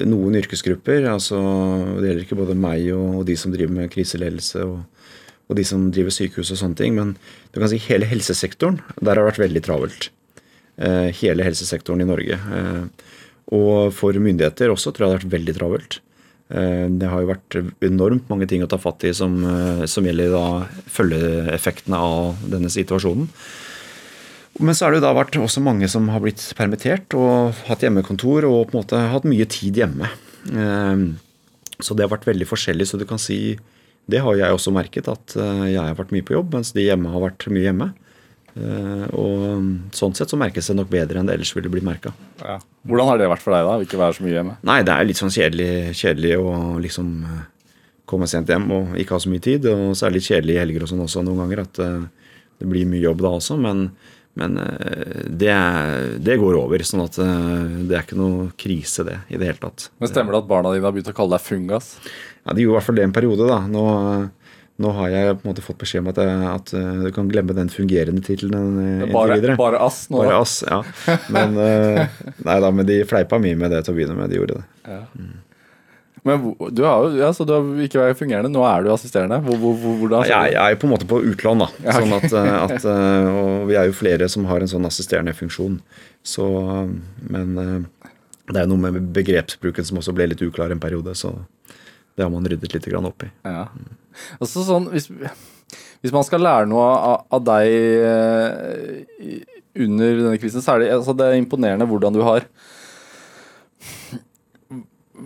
[0.08, 1.40] noen yrkesgrupper, altså
[1.98, 4.80] det gjelder ikke både meg og, og de som driver med kriseledelse og,
[5.50, 7.16] og de som driver sykehus og sånne ting, men
[7.50, 10.10] du kan si hele helsesektoren, der har det vært veldig travelt.
[10.80, 12.38] Eh, hele helsesektoren i Norge.
[13.56, 15.98] Og for myndigheter også tror jeg det har vært veldig travelt.
[16.50, 20.04] Eh, Det har jo vært enormt mange ting å ta fatt i som, eh, som
[20.04, 23.28] gjelder da følgeeffektene av denne situasjonen.
[24.60, 27.80] Men så har det jo da vært også mange som har blitt permittert og hatt
[27.86, 30.10] hjemmekontor og på en måte hatt mye tid hjemme.
[30.52, 31.14] Eh,
[31.80, 32.84] Så det har vært veldig forskjellig.
[32.86, 33.56] Så du kan si
[34.08, 37.08] Det har jeg også merket, at jeg har vært mye på jobb, mens de hjemme
[37.12, 37.94] har vært mye hjemme.
[38.56, 42.12] Eh, Og sånn sett så merkes det nok bedre enn det ellers ville blitt merka.
[42.42, 42.58] Ja.
[42.86, 43.76] Hvordan har det vært for deg, da?
[43.78, 44.56] å Ikke være så mye hjemme?
[44.66, 47.42] Nei, det er litt sånn kjedelig, kjedelig å liksom eh,
[48.10, 49.66] komme sent hjem og ikke ha så mye tid.
[49.70, 52.00] Og så er det litt kjedelig i helger og sånn også noen ganger, at eh,
[52.60, 53.56] det blir mye jobb da også.
[53.60, 53.86] Men,
[54.40, 54.56] men
[55.40, 56.82] det, er- det går over.
[56.86, 59.86] Sånn at det er ikke noe krise, det, i det hele tatt.
[60.02, 61.94] Men Stemmer det at barna dine har begynt å kalle deg fungas?
[62.44, 63.58] Ja, De gjorde i hvert fall det en periode, da.
[63.70, 63.84] Nå,
[64.80, 67.28] nå har jeg på en måte fått beskjed om at, jeg, at eh, du kan
[67.28, 70.22] glemme den fungerende tittelen eh, Bare, bare ass nå?
[70.22, 70.80] Bare ass, ja.
[71.32, 74.32] Men, eh, nei da, men de fleipa mye med det til å begynne med.
[74.32, 74.98] De gjorde det.
[76.22, 79.40] Men du har jo ja, du har ikke vært fungerende, nå er du assisterende.
[79.44, 81.68] Hvor, hvor, hvor, hvordan Jeg, jeg er på en måte på utlån, da.
[81.86, 82.00] Ja, okay.
[82.00, 85.34] Sånn at, eh, at, eh, og vi er jo flere som har en sånn assisterende
[85.36, 85.78] funksjon.
[86.26, 86.92] Så, eh,
[87.32, 88.12] men eh,
[88.50, 91.32] det er jo noe med begrepsbruken som også ble litt uklar en periode, så
[92.16, 93.30] det har man ryddet litt opp i.
[93.46, 93.68] Ja.
[94.42, 95.08] Altså sånn, hvis,
[96.02, 97.70] hvis man skal lære noe av, av deg
[98.10, 99.38] eh,
[99.80, 102.46] under denne krisen, så er det, altså det er imponerende hvordan du har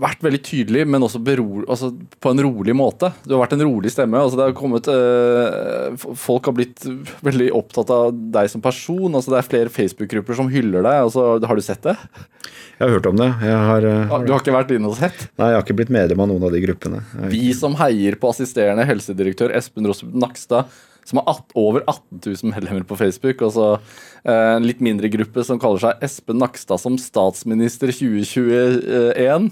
[0.00, 3.12] vært veldig tydelig, men også bero, altså på en rolig måte.
[3.24, 4.18] Du har vært en rolig stemme.
[4.20, 6.84] altså det har kommet, øh, Folk har blitt
[7.24, 9.14] veldig opptatt av deg som person.
[9.14, 11.02] altså Det er flere Facebook-grupper som hyller deg.
[11.06, 11.96] altså Har du sett det?
[12.78, 13.30] Jeg har hørt om det.
[13.42, 15.28] Jeg har, øh, Du har ikke vært inne og sett?
[15.38, 17.02] nei, jeg har ikke blitt medlem av noen av de gruppene.
[17.30, 20.66] Vi som heier på assisterende helsedirektør Espen Rostrup Nakstad,
[21.04, 23.66] som har over 18 000 medlemmer på Facebook, og så
[24.24, 29.50] eh, en litt mindre gruppe som kaller seg Espen Nakstad som statsminister 2021.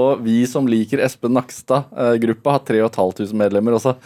[0.00, 3.96] Og vi som liker Espen Nakstad-gruppa, har 3500 medlemmer også.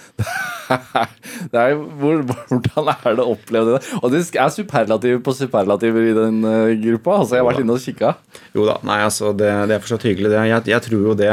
[1.53, 3.94] det er, hvor, hvordan er det å oppleve det?
[4.00, 7.20] Og det er superlativer på superlativer i den eh, gruppa.
[7.20, 8.14] altså Jeg har vært inne og kikka.
[8.57, 10.35] jo da, nei, altså, det, det er fortsatt hyggelig.
[10.35, 10.44] Det.
[10.50, 11.33] Jeg, jeg tror jo det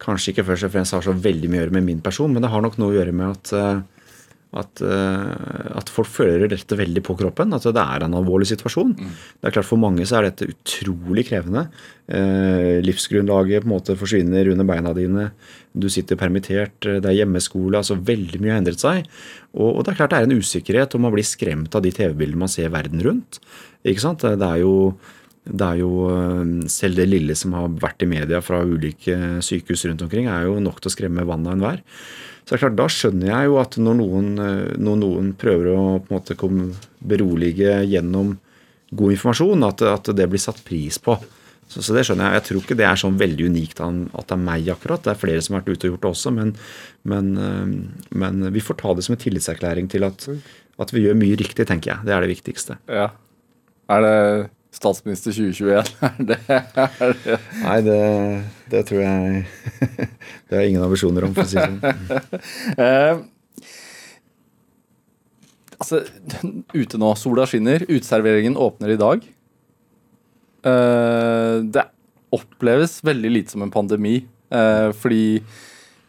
[0.00, 2.44] kanskje ikke først og fremst har så veldig mye å gjøre med min person, men
[2.44, 3.82] det har nok noe å gjøre med at eh,
[4.50, 7.54] at, eh, at folk føler dette veldig på kroppen.
[7.54, 8.96] At det er en alvorlig situasjon.
[8.98, 11.68] Det er klart For mange så er dette utrolig krevende.
[12.10, 15.30] Eh, livsgrunnlaget på en måte forsvinner under beina dine.
[15.70, 17.78] Du sitter permittert, eh, det er hjemmeskole.
[17.78, 19.06] altså Veldig mye har endret seg.
[19.54, 21.94] Og, og det er klart det er en usikkerhet, og man blir skremt av de
[21.94, 23.38] TV-bildene man ser verden rundt.
[23.86, 24.26] Ikke sant?
[24.26, 24.98] Det er jo
[25.50, 29.86] det er jo eh, Selv det lille som har vært i media fra ulike sykehus
[29.88, 31.84] rundt omkring, er jo nok til å skremme vannet av enhver.
[32.50, 35.68] Så det er klart, Da skjønner jeg jo at når noen, eh, når noen prøver
[35.70, 38.32] å på en måte komme, berolige gjennom
[38.90, 41.14] god informasjon, at, at, det blir satt pris på.
[41.70, 42.40] Så, så, det skjønner jeg.
[42.40, 45.04] Jeg tror ikke det er sånn veldig unikt at det er meg akkurat.
[45.04, 46.50] Det er flere som har vært ute og gjort det også, men,
[47.12, 50.26] men, eh, men vi får ta det som en tillitserklæring til at,
[50.82, 52.08] at, vi gjør mye riktig, tenker jeg.
[52.08, 52.80] Det er det viktigste.
[52.90, 53.12] Ja.
[53.94, 54.18] Er det
[54.74, 55.90] statsminister 2021?
[56.28, 57.36] det, er det.
[57.64, 57.98] Nei, det,
[58.72, 59.44] det, tror jeg
[60.46, 61.80] Det har jeg ingen ambisjoner om, for å si det sånn.
[62.80, 63.22] Eh,
[65.80, 66.02] altså,
[66.76, 69.24] ute nå, sola skinner, uteserveringen åpner i dag.
[70.60, 71.86] Uh, det
[72.36, 74.20] oppleves veldig lite som en pandemi,
[74.52, 75.40] uh, fordi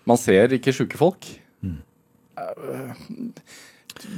[0.09, 1.29] man ser ikke sjuke folk.
[1.63, 1.79] Mm.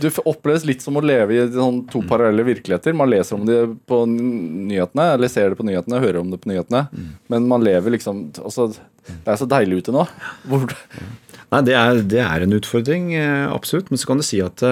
[0.02, 2.08] Det oppleves litt som å leve i sånn to mm.
[2.10, 2.96] parallelle virkeligheter.
[2.98, 6.52] Man leser om det på nyhetene, eller ser det på nyhetene, hører om det på
[6.52, 6.86] nyhetene.
[6.92, 7.10] Mm.
[7.34, 8.70] Men man lever liksom altså,
[9.06, 10.06] Det er så deilig ute nå.
[11.54, 13.12] Nei, det er, det er, en utfordring,
[13.52, 13.92] absolutt.
[13.92, 14.64] Men så kan du si at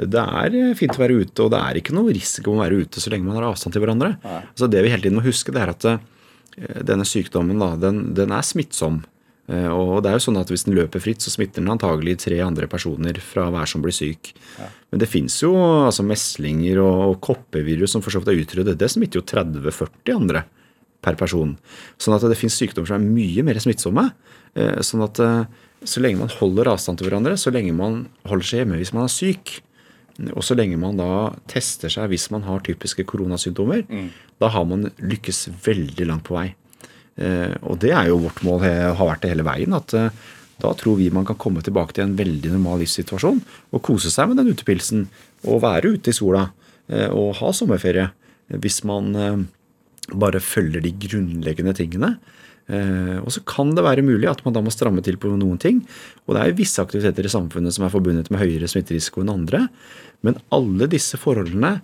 [0.00, 3.02] det er fint å være ute, og det er ikke noe risiko å være ute
[3.02, 4.16] så lenge man har avstand til hverandre.
[4.24, 5.86] Altså det vi hele tiden må huske, det er at
[6.88, 9.02] denne sykdommen da, den, den er smittsom.
[9.50, 12.20] Eh, og det er jo sånn at Hvis den løper fritt, så smitter den antagelig
[12.24, 14.32] tre andre personer fra hver som blir syk.
[14.60, 14.68] Ja.
[14.92, 18.78] Men det fins jo altså meslinger og, koppevirus som for så vidt er utryddet.
[18.78, 20.44] Det smitter jo 30-40 andre
[21.00, 21.56] per person.
[21.98, 24.10] Sånn at det fins sykdommer som er mye mer smittsomme.
[24.54, 25.42] Eh, sånn at eh,
[25.88, 29.06] så lenge man holder avstand til hverandre, så lenge man holder seg hjemme hvis man
[29.06, 29.54] er syk,
[30.34, 34.08] og så lenge man da tester seg hvis man har typiske koronasymptomer, mm.
[34.42, 36.50] da har man lykkes veldig langt på vei.
[37.18, 39.74] Eh, og det er jo vårt mål, har vært det hele veien.
[39.76, 40.10] at eh,
[40.60, 43.40] da tror vi man kan komme tilbake til en veldig normal livssituasjon
[43.72, 45.06] og kose seg med den utepilsen
[45.48, 46.50] og være ute i sola
[46.88, 48.10] eh, og ha sommerferie.
[48.50, 49.14] Hvis man
[50.10, 52.16] bare følger de grunnleggende tingene.
[53.22, 55.78] Og så kan det være mulig at man da må stramme til på noen ting.
[56.26, 59.68] Og det er visse aktiviteter i samfunnet som er forbundet med høyere smitterisiko enn andre.
[60.26, 61.76] Men alle disse forholdene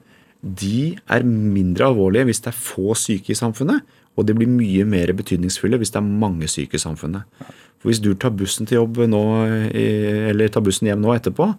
[0.43, 3.87] de er mindre alvorlige hvis det er få syke i samfunnet,
[4.17, 7.29] og de blir mye mer betydningsfulle hvis det er mange syke i samfunnet.
[7.81, 9.23] For Hvis du tar bussen til jobb nå,
[10.33, 11.51] eller tar bussen hjem nå etterpå,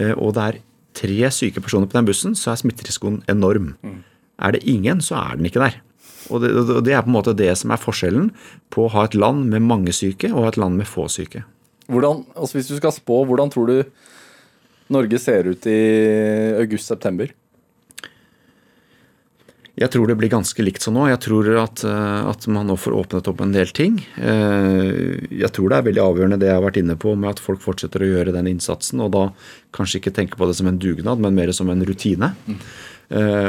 [0.00, 0.60] eh, og det er
[0.96, 3.74] tre syke personer på den bussen, så er smitterisikoen enorm.
[3.84, 4.00] Mm.
[4.40, 5.80] Er det ingen, så er den ikke der.
[6.30, 8.30] Og det, og det, er på en måte det som er forskjellen
[8.72, 11.44] på å ha et land med mange syke og et land med få syke.
[11.90, 13.76] Hvordan, altså Hvis du skal spå, hvordan tror du
[14.90, 15.80] Norge ser ut i
[16.58, 17.32] august-september?
[19.80, 21.06] Jeg tror det blir ganske likt sånn nå.
[21.08, 23.96] Jeg tror at, eh, at, man nå får åpnet opp en del ting.
[24.20, 27.40] Eh, jeg tror det er veldig avgjørende det jeg har vært inne på, med at
[27.40, 29.00] folk fortsetter å gjøre den innsatsen.
[29.00, 29.24] Og da
[29.76, 32.34] kanskje ikke tenke på det som en dugnad, men mer som en rutine.
[32.44, 32.60] Mm.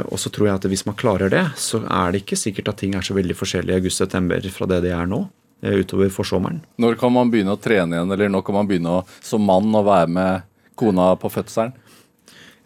[0.10, 2.80] Og så tror jeg at hvis man klarer det, så er det ikke sikkert at
[2.82, 5.20] ting er så veldig forskjellige i august-september fra det de er nå
[5.62, 6.64] utover forsommeren.
[6.82, 9.70] Når kan man begynne å trene igjen, eller når kan man begynne å, som mann
[9.78, 10.48] å være med
[10.80, 11.76] kona på fødselen?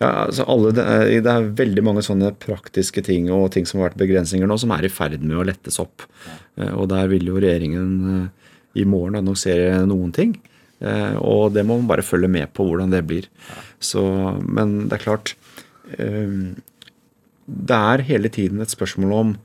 [0.02, 0.84] Ja, altså alle, det,
[1.24, 4.88] er, veldig mange sånne praktiske ting og ting som har vært begrensninger nå, som er
[4.88, 6.04] i ferd med å lettes opp.
[6.76, 10.36] Og der vil jo regjeringen eh, i morgen annonsere noen ting.
[10.84, 13.30] Eh, og det må man bare følge med på hvordan det blir.
[13.80, 14.04] Så,
[14.44, 15.36] men det er klart
[15.96, 16.56] eh,
[17.46, 19.36] Det er hele tiden et spørsmål om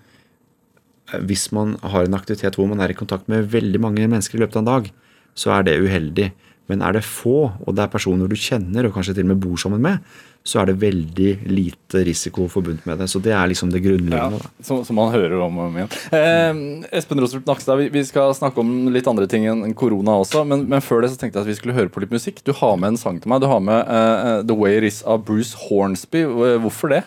[1.26, 4.42] hvis man har en aktivitet hvor man er i kontakt med veldig mange mennesker i
[4.44, 4.90] løpet av en dag,
[5.34, 6.28] så er det uheldig.
[6.70, 9.42] Men er det få, og det er personer du kjenner og kanskje til og med
[9.42, 9.98] bor sammen med,
[10.46, 13.11] så er det veldig lite risiko forbundet med det.
[13.12, 14.40] Så det er liksom det grunnleggende.
[14.40, 15.90] Ja, som, som, man hører om og om igjen.
[16.16, 16.62] Eh,
[16.96, 20.46] Espen Rostrup Nakstad, vi, vi, skal snakke om litt andre ting enn korona også.
[20.48, 22.40] Men, men, før det så tenkte jeg at vi skulle høre på litt musikk.
[22.46, 23.44] Du har med en sang til meg.
[23.44, 26.24] Du har med uh, The Way It Is av Bruce Hornsby.
[26.64, 27.04] Hvorfor det?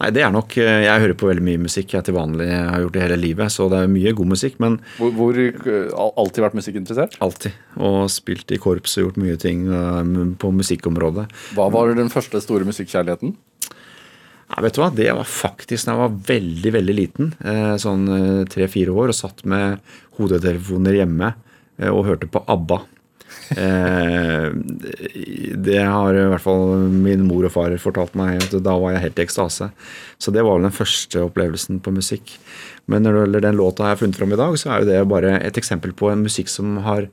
[0.00, 1.92] Nei, det er nok eh, Jeg hører på veldig mye musikk.
[1.94, 4.58] Jeg til vanlig jeg har gjort det hele livet, så det er mye god musikk.
[4.62, 7.16] Men Hvor, hvor eh, Alltid vært musikkinteressert?
[7.24, 7.56] Alltid.
[7.82, 11.28] Og spilt i korps og gjort mye ting eh, på musikkområdet.
[11.56, 13.36] Hva var den første store musikkjærligheten?
[14.52, 14.90] Ja, vet du hva?
[14.92, 17.30] Det var faktisk da jeg var veldig veldig liten.
[17.80, 18.02] Sånn
[18.52, 19.78] tre-fire år og satt med
[20.18, 21.30] hodetelefoner hjemme
[21.88, 22.82] og hørte på ABBA.
[23.52, 24.48] Eh,
[25.62, 29.04] det har i hvert fall min mor og far fortalt meg, at da var jeg
[29.06, 29.70] helt i ekstase.
[30.22, 32.36] Så det var vel den første opplevelsen på musikk.
[32.90, 34.90] Men når det gjelder den låta jeg har funnet fram i dag, så er jo
[34.90, 37.08] det bare et eksempel på en musikk som har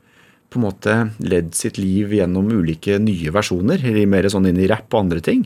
[0.50, 3.84] på en måte ledd sitt liv gjennom ulike nye versjoner.
[4.10, 5.44] Mer sånn inn i rapp og andre ting.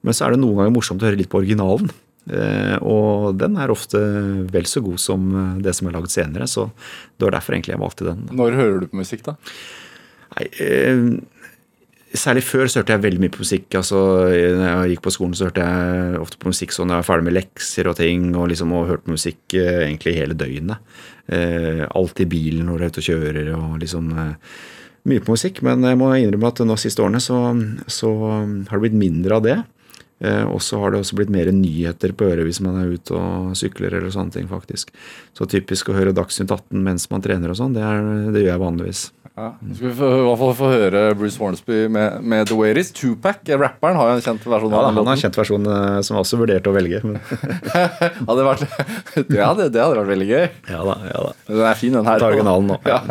[0.00, 1.92] Men så er det noen ganger morsomt å høre litt på originalen.
[2.26, 4.00] Eh, og den er ofte
[4.50, 5.28] vel så god som
[5.62, 6.70] det som er lagd senere, så
[7.14, 8.24] det var derfor egentlig jeg valgte den.
[8.34, 9.36] Når hører du på musikk, da?
[10.34, 11.00] Nei, eh,
[12.16, 13.66] Særlig før så hørte jeg veldig mye på musikk.
[13.76, 13.98] altså
[14.30, 17.26] Når jeg gikk på skolen, så hørte jeg ofte på musikk sånn jeg var ferdig
[17.26, 20.96] med lekser og ting, og liksom og hørte musikk eh, egentlig hele døgnet.
[21.28, 24.56] Eh, Alltid i bilen når jeg er ute og kjører, og liksom eh,
[25.10, 25.60] mye på musikk.
[25.66, 27.40] Men jeg må innrømme at nå siste årene så,
[27.90, 29.58] så har det blitt mindre av det.
[30.24, 33.12] Eh, og så har det også blitt mer nyheter på øret hvis man er ute
[33.18, 34.94] og sykler eller sånne ting, faktisk.
[35.36, 37.84] Så typisk å høre Dagsnytt 18 mens man trener og sånn, det,
[38.32, 39.06] det gjør jeg vanligvis.
[39.36, 39.50] Ja.
[39.60, 42.70] Nå skal vi få, i hvert fall få høre Bruce Hornsby med, med The Way
[42.72, 42.90] It Is.
[42.96, 46.16] Tupac, rapperen, har jo en kjent versjon Ja, han har en kjent versjon eh, som
[46.16, 47.02] jeg også vurderte å velge.
[48.30, 48.64] Hadde vært,
[49.28, 50.46] det, hadde, det hadde vært veldig gøy.
[50.72, 51.34] ja da, ja da.
[51.52, 52.22] Den er fin, den her.
[52.24, 52.80] Ta originalen nå.
[52.88, 53.02] Ja.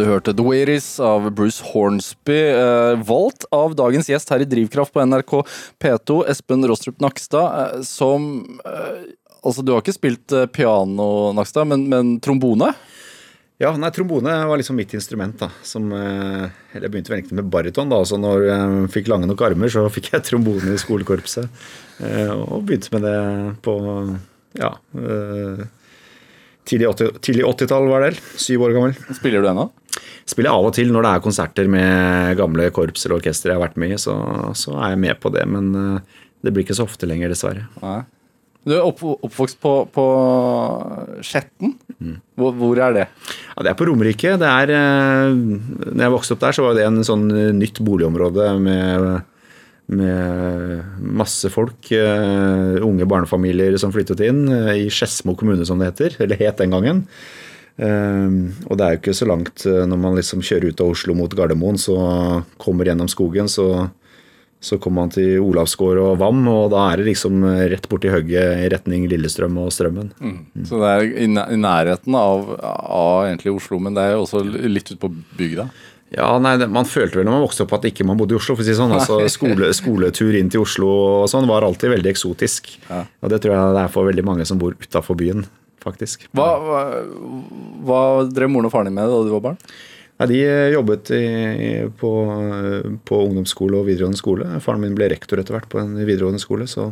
[0.00, 4.94] Du hørte The Way av Bruce Hornsby, eh, valgt av dagens gjest her i Drivkraft
[4.94, 5.34] på NRK
[5.82, 8.30] P2, Espen Rostrup Nakstad, eh, som
[8.64, 12.74] eh, Altså, du har ikke spilt piano, Nakstad, men, men trombone?
[13.56, 15.38] Ja, nei, trombone var liksom mitt instrument.
[15.40, 17.88] da, som, eller Jeg begynte vel egentlig med baryton.
[17.88, 21.48] da, så Når jeg fikk lange nok armer, så fikk jeg trombone i skolekorpset.
[22.04, 23.16] eh, Og begynte med det
[23.64, 23.78] på
[24.60, 25.64] ja, eh,
[26.68, 28.22] tidlig 80-tall, 80-tall, var det vel.
[28.44, 28.96] Syv år gammel.
[29.16, 29.70] Spiller du ennå?
[30.30, 33.64] Spiller av og til når det er konserter med gamle korps eller orkester jeg har
[33.66, 34.14] vært med i, så,
[34.58, 35.44] så er jeg med på det.
[35.50, 37.66] Men eh, det blir ikke så ofte lenger, dessverre.
[37.82, 38.00] Nei.
[38.68, 40.02] Du er opp, oppvokst på, på
[41.24, 41.74] Skjetten.
[42.36, 43.06] Hvor, hvor er det?
[43.56, 44.34] Ja, Det er på Romerike.
[44.40, 45.34] Det er, eh,
[45.90, 47.24] når jeg vokste opp der, så var det en sånn
[47.56, 49.08] nytt boligområde med,
[49.96, 51.90] med masse folk.
[51.96, 54.44] eh, unge barnefamilier som flyttet inn
[54.76, 56.20] i Skedsmo kommune, som det heter.
[56.24, 57.06] Eller het den gangen.
[57.80, 58.34] Eh,
[58.68, 61.16] og det er jo ikke så langt eh, når man liksom kjører ut av Oslo
[61.16, 61.96] mot Gardermoen, så
[62.60, 63.88] kommer gjennom skogen, så,
[64.60, 67.40] Så kommer man til Olavsgård og Vam, og da er det liksom
[67.72, 70.10] rett borti hugget i retning Lillestrøm og Strømmen.
[70.68, 74.92] Så det er i nærheten av, av egentlig Oslo, men det er jo også litt
[74.92, 75.64] ute på bygda.
[76.12, 78.56] Ja, nei, Man følte vel når man vokste opp at ikke man bodde i Oslo.
[78.58, 78.92] for å si sånn.
[78.92, 80.90] Altså, skole, Skoletur inn til Oslo
[81.22, 82.72] og sånn var alltid veldig eksotisk.
[82.90, 83.04] Ja.
[83.22, 85.46] Og det tror jeg det er for veldig mange som bor utafor byen,
[85.82, 86.28] faktisk.
[86.36, 86.82] Hva, hva,
[87.86, 89.58] hva drev moren og faren din med da du var barn?
[90.20, 91.24] Ja, de eh, jobbet i,
[91.96, 92.10] på,
[93.08, 94.48] på ungdomsskole og videregående skole.
[94.60, 96.66] Faren min ble rektor etter hvert på en videregående skole.
[96.68, 96.90] Så,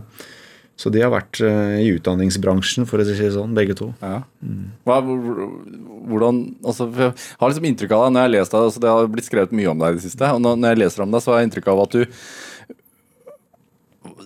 [0.80, 3.90] så de har vært eh, i utdanningsbransjen, for å si det sånn, begge to.
[4.00, 4.22] Ja.
[4.88, 8.84] Hva, hvordan, altså, jeg har liksom inntrykk av deg når jeg har lest deg, altså,
[8.86, 10.32] Det har blitt skrevet mye om deg i det siste.
[10.32, 12.04] og når jeg leser om deg, så har jeg inntrykk av at du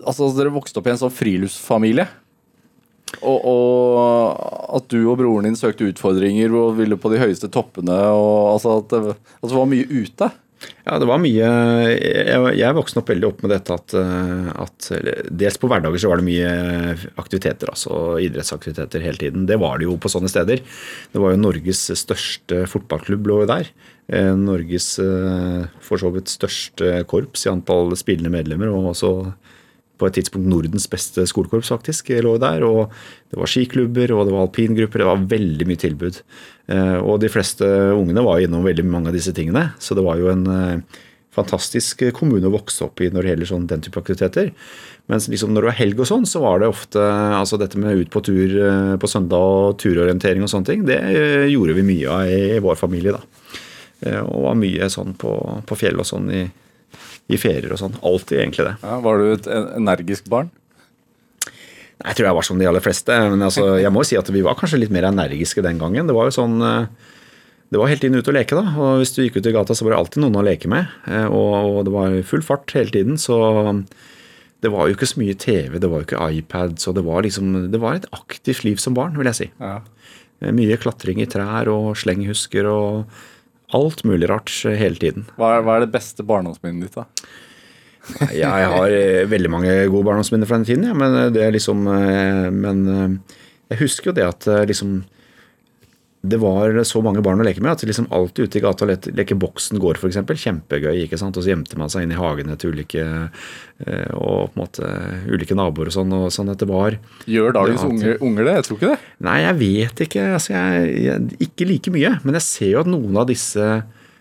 [0.03, 2.07] Altså, Dere vokste opp i en sånn friluftsfamilie.
[3.21, 7.99] Og, og at du og broren din søkte utfordringer og ville på de høyeste toppene.
[8.09, 10.31] og altså At det, at det var mye ute.
[10.87, 11.47] Ja, det var mye
[11.91, 14.89] Jeg, jeg vokste opp veldig opp med dette at, eh, at
[15.43, 16.53] Dels på hverdager så var det mye
[17.19, 19.47] aktiviteter, altså idrettsaktiviteter hele tiden.
[19.51, 20.63] Det var det jo på sånne steder.
[21.13, 23.73] Det var jo Norges største fotballklubb lå jo der.
[24.13, 29.13] Eh, Norges eh, for så vidt største korps i antall spillende medlemmer, og også
[30.01, 32.65] på et tidspunkt Nordens beste skolekorps, faktisk, lå der.
[32.67, 32.91] Og
[33.31, 35.03] det var skiklubber, og det var alpingrupper.
[35.03, 36.19] Det var veldig mye tilbud.
[36.73, 39.71] Eh, Og de fleste ungene var innom veldig mange av disse tingene.
[39.79, 43.51] Så det var jo en eh, fantastisk kommune å vokse opp i når det gjelder
[43.53, 44.51] sånn, den type aktiviteter.
[45.09, 47.01] Mens liksom når det var helg og sånn, så var det ofte
[47.39, 50.83] altså dette med ut på tur eh, på søndag og turorientering og sånne ting.
[50.89, 50.99] Det
[51.53, 53.23] gjorde vi mye av i vår familie, da.
[54.27, 55.31] Og var mye sånn på,
[55.63, 56.41] på fjell og sånn i,
[57.33, 57.95] i ferier og sånn.
[58.03, 58.75] Alltid egentlig det.
[58.83, 60.51] Ja, var du et energisk barn?
[62.03, 63.15] Jeg tror jeg var som de aller fleste.
[63.31, 66.09] Men altså, jeg må jo si at vi var kanskje litt mer energiske den gangen.
[66.11, 66.87] Det var jo sånn eh,
[67.73, 68.73] Det var helt inn ut og leke, da.
[68.77, 70.91] Og hvis du gikk ut i gata, så var det alltid noen å leke med.
[71.07, 73.15] Eh, Og, det var full fart hele tiden.
[73.23, 73.39] Så
[74.63, 76.77] det var jo ikke så mye TV, det var jo ikke iPad.
[76.83, 79.51] Så det var liksom Det var et aktivt liv som barn, vil jeg si.
[79.63, 79.79] Ja.
[80.43, 83.07] Eh, Mye klatring i trær og slenghusker og
[83.77, 85.27] alt mulig rart hele tiden.
[85.41, 87.07] Hva er, hva er det beste barndomsminnet ditt, da?
[88.35, 91.53] Jeg har eh, veldig mange gode barndomsminner fra den tiden, ja, men eh, det er
[91.55, 92.81] liksom eh, Men
[93.71, 94.97] jeg husker jo det at liksom
[96.23, 99.07] det var så mange barn å leke med at liksom alltid ute i gata og
[99.19, 100.21] leke, boksen går, f.eks.
[100.45, 101.01] Kjempegøy.
[101.03, 101.35] ikke sant?
[101.35, 104.93] Og så gjemte man seg inn i hagene til ulike eh, og på en måte
[105.27, 106.15] ulike naboer og sånn.
[106.15, 108.55] og sånn at det var Gjør dagens er unger, det?
[108.61, 109.11] Jeg tror ikke det.
[109.27, 110.29] Nei, jeg vet ikke.
[110.39, 112.15] Altså, jeg, jeg, ikke like mye.
[112.23, 113.69] Men jeg ser jo at noen av disse,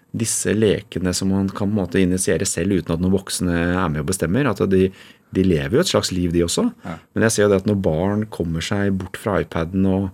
[0.09, 3.93] disse lekene som man kan på en måte initiere selv uten at noen voksne er
[3.93, 4.87] med og bestemmer, at de,
[5.29, 6.65] de lever jo et slags liv, de også.
[7.13, 10.09] Men jeg ser jo det at når barn kommer seg bort fra iPaden og,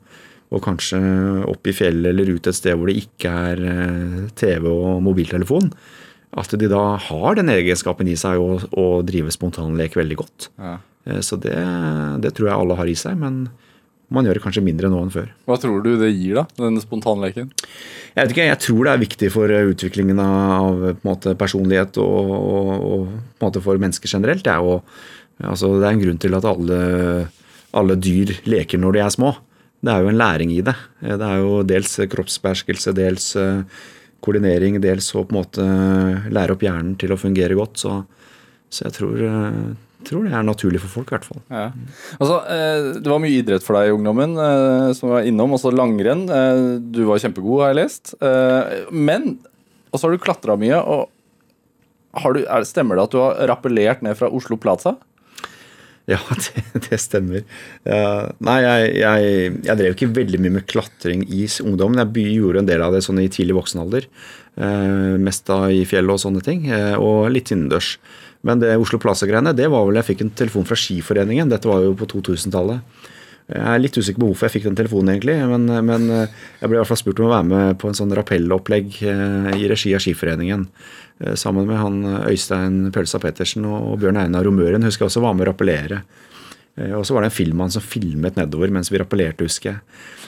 [0.48, 1.00] og kanskje
[1.50, 5.72] opp i fjellet eller ut et sted hvor det ikke er eh, TV og mobiltelefon,
[6.38, 10.50] at de da har den egenskapen i seg å, å drive spontanlek veldig godt.
[10.60, 10.78] Ja.
[11.08, 11.56] Eh, Så det,
[12.24, 13.48] det tror jeg alle har i seg, men
[14.14, 15.32] man gjør det kanskje mindre nå enn før.
[15.50, 16.46] Hva tror du det gir, da?
[16.56, 17.50] Denne spontanleken?
[18.16, 22.32] Jeg vet ikke, jeg tror det er viktig for eh, utviklingen av måte, personlighet og,
[22.38, 23.04] og,
[23.44, 24.46] og for mennesker generelt.
[24.48, 24.80] Det er, jo,
[25.44, 26.80] altså, det er en grunn til at alle,
[27.76, 29.34] alle dyr leker når de er små.
[29.84, 30.76] Det er jo en læring i det.
[31.04, 33.62] Eh, Det er jo dels kroppsbeherskelse, dels eh,
[34.26, 35.66] koordinering, dels å på en måte
[36.34, 37.78] lære opp hjernen til å fungere godt.
[37.84, 37.92] Så,
[38.74, 39.60] så jeg tror, eh,
[40.08, 41.42] tror det er naturlig for folk, i hvert fall.
[41.54, 41.68] Ja.
[42.18, 45.54] Altså, eh, det var mye idrett for deg i ungdommen, eh, som var innom.
[45.58, 46.26] Også langrenn.
[46.30, 48.16] Eh, du var kjempegod, har jeg lest.
[48.22, 49.38] Eh, men
[49.94, 50.76] Og så har du klatra mye.
[50.84, 51.08] og
[52.34, 54.98] du, er, Stemmer det at du har rappellert ned fra Oslo Plaza?
[56.14, 57.42] Ja, det, det stemmer.
[57.84, 62.00] Uh, nei, jeg, jeg, jeg drev ikke veldig mye med klatring i ungdommen.
[62.00, 64.08] Jeg gjorde en del av det sånn i tidlig voksen alder.
[64.56, 66.64] Uh, mest da i fjellet og sånne ting.
[66.72, 67.98] Uh, og litt innendørs.
[68.48, 71.52] Men det Oslo Plaza-greiene, det var vel jeg fikk en telefon fra Skiforeningen.
[71.52, 73.04] Dette var jo på 2000-tallet.
[73.48, 75.38] Jeg er litt usikker på hvorfor jeg fikk den telefonen, egentlig.
[75.48, 77.96] Men, men eh, jeg ble i hvert fall spurt om å være med på en
[77.96, 80.66] sånn rappellopplegg eh, i regi av Skiforeningen.
[81.24, 85.38] eh, Sammen med han Øystein Pølsa Pettersen og Bjørn Einar Romøren husker jeg også var
[85.38, 86.02] med å rappellere.
[86.94, 89.80] Og så var det en filmmann som filmet nedover mens vi rappellerte, husker jeg.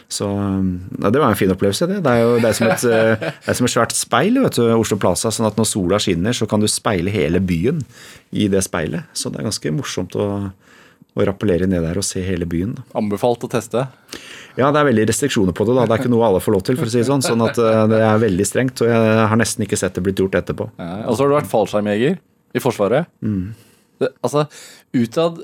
[0.10, 1.86] Så ja, Det var en fin opplevelse.
[1.92, 4.58] Det Det er jo det er som, et, det er som et svært speil, vet
[4.58, 5.30] du, Oslo Plaza.
[5.30, 7.84] sånn at når sola skinner, så kan du speile hele byen
[8.34, 9.06] i det speilet.
[9.14, 10.26] Så det er ganske morsomt å,
[11.22, 12.78] å rappellere ned der og se hele byen.
[12.98, 13.86] Anbefalt å teste.
[14.58, 15.76] Ja, det er veldig restriksjoner på det.
[15.78, 15.86] da.
[15.86, 17.24] Det er ikke noe alle får lov til, for å si det sånn.
[17.26, 18.84] Sånn at eh, det er veldig strengt.
[18.84, 20.72] Og jeg har nesten ikke sett det blitt gjort etterpå.
[20.80, 21.06] Ja.
[21.06, 22.20] Og så har du vært fallskjermjeger
[22.58, 23.12] i Forsvaret.
[24.00, 24.48] Det, altså,
[24.96, 25.44] utad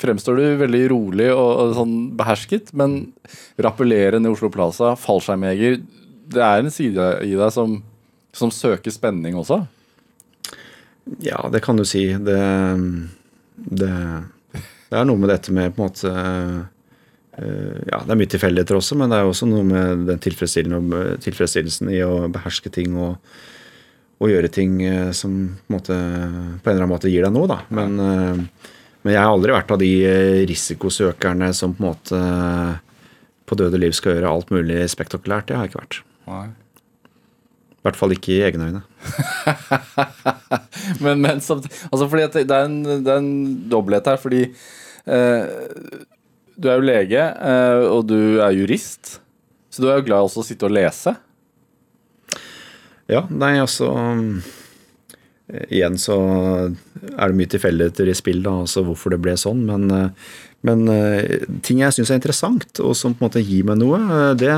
[0.00, 2.98] fremstår du veldig rolig og, og sånn behersket, men
[3.62, 5.78] rappellerende i Oslo Plaza, fallskjermjeger
[6.34, 7.78] Det er en side i deg som,
[8.34, 9.60] som søker spenning også?
[11.22, 12.08] Ja, det kan du si.
[12.18, 12.40] Det,
[13.56, 13.92] det,
[14.90, 18.78] det er noe med dette med på en måte eh, Ja, det er mye tilfeldigheter
[18.78, 23.18] også, men det er også noe med den tilfredsstillelsen, tilfredsstillelsen i å beherske ting og,
[24.22, 27.34] og gjøre ting eh, som på en, måte, på en eller annen måte gir deg
[27.36, 27.60] noe, da.
[27.76, 28.72] Men, eh,
[29.06, 32.22] men jeg har aldri vært av de eh, risikosøkerne som på en måte
[33.46, 35.46] på døde liv skal gjøre alt mulig spektakulært.
[35.48, 36.00] Det har jeg ikke vært.
[36.26, 36.46] Nei.
[37.86, 38.80] I hvert fall ikke i egne øyne.
[41.04, 43.36] men, men samt, altså fordi det er en, det er en
[43.70, 44.40] dobbelthet her, fordi
[45.06, 46.00] eh,
[46.58, 49.20] du er jo lege, eh, og du er jurist.
[49.70, 51.14] Så du er jo glad også å sitte og lese.
[53.06, 54.40] Ja, nei, altså um,
[55.70, 59.62] Igjen så er det mye tilfeldigheter i spill, da, altså hvorfor det ble sånn.
[59.68, 60.32] Men, eh,
[60.66, 64.00] men eh, ting jeg syns er interessant, og som på en måte gir meg noe,
[64.02, 64.52] eh, det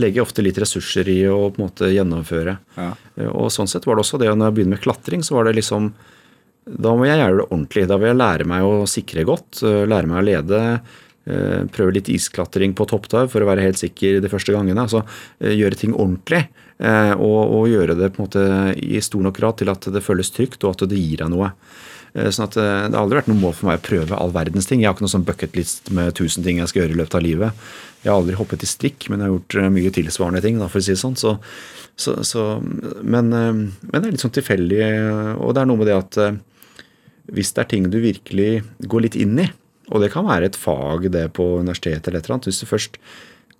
[0.00, 2.56] legger jeg ofte litt ressurser i å på en måte gjennomføre.
[2.78, 2.92] Ja.
[3.16, 4.30] Eh, Og sånn sett var det også det.
[4.32, 5.92] Når jeg begynner med klatring, så var det liksom
[6.70, 7.86] Da må jeg gjøre det ordentlig.
[7.88, 10.58] Da vil jeg lære meg å sikre godt, lære meg å lede.
[11.74, 14.84] Prøve litt isklatring på topptau for å være helt sikker de første gangene.
[14.84, 15.00] Altså
[15.40, 16.44] gjøre ting ordentlig.
[17.16, 18.44] Og, og gjøre det på en måte
[18.76, 21.50] i stor nok grad til at det føles trygt, og at det gir deg noe.
[22.14, 24.34] Eh, Sånn at eh, Det har aldri vært noe mål for meg å prøve all
[24.34, 24.82] verdens ting.
[24.82, 27.24] Jeg har ikke noe sånn bucketlist med tusen ting jeg skal gjøre i løpet av
[27.26, 27.64] livet.
[28.02, 30.60] Jeg har aldri hoppet i strikk, men jeg har gjort eh, mye tilsvarende ting.
[30.60, 31.18] Da, for å si det sånn.
[31.20, 31.36] Så,
[32.00, 32.46] så, så,
[33.02, 34.84] men, men det er litt sånn tilfeldig.
[35.38, 36.22] Og det er noe med det at
[37.30, 38.52] hvis det er ting du virkelig
[38.90, 39.50] går litt inn i,
[39.90, 42.68] og det kan være et fag det på universitetet eller et eller annet, hvis du
[42.70, 42.98] først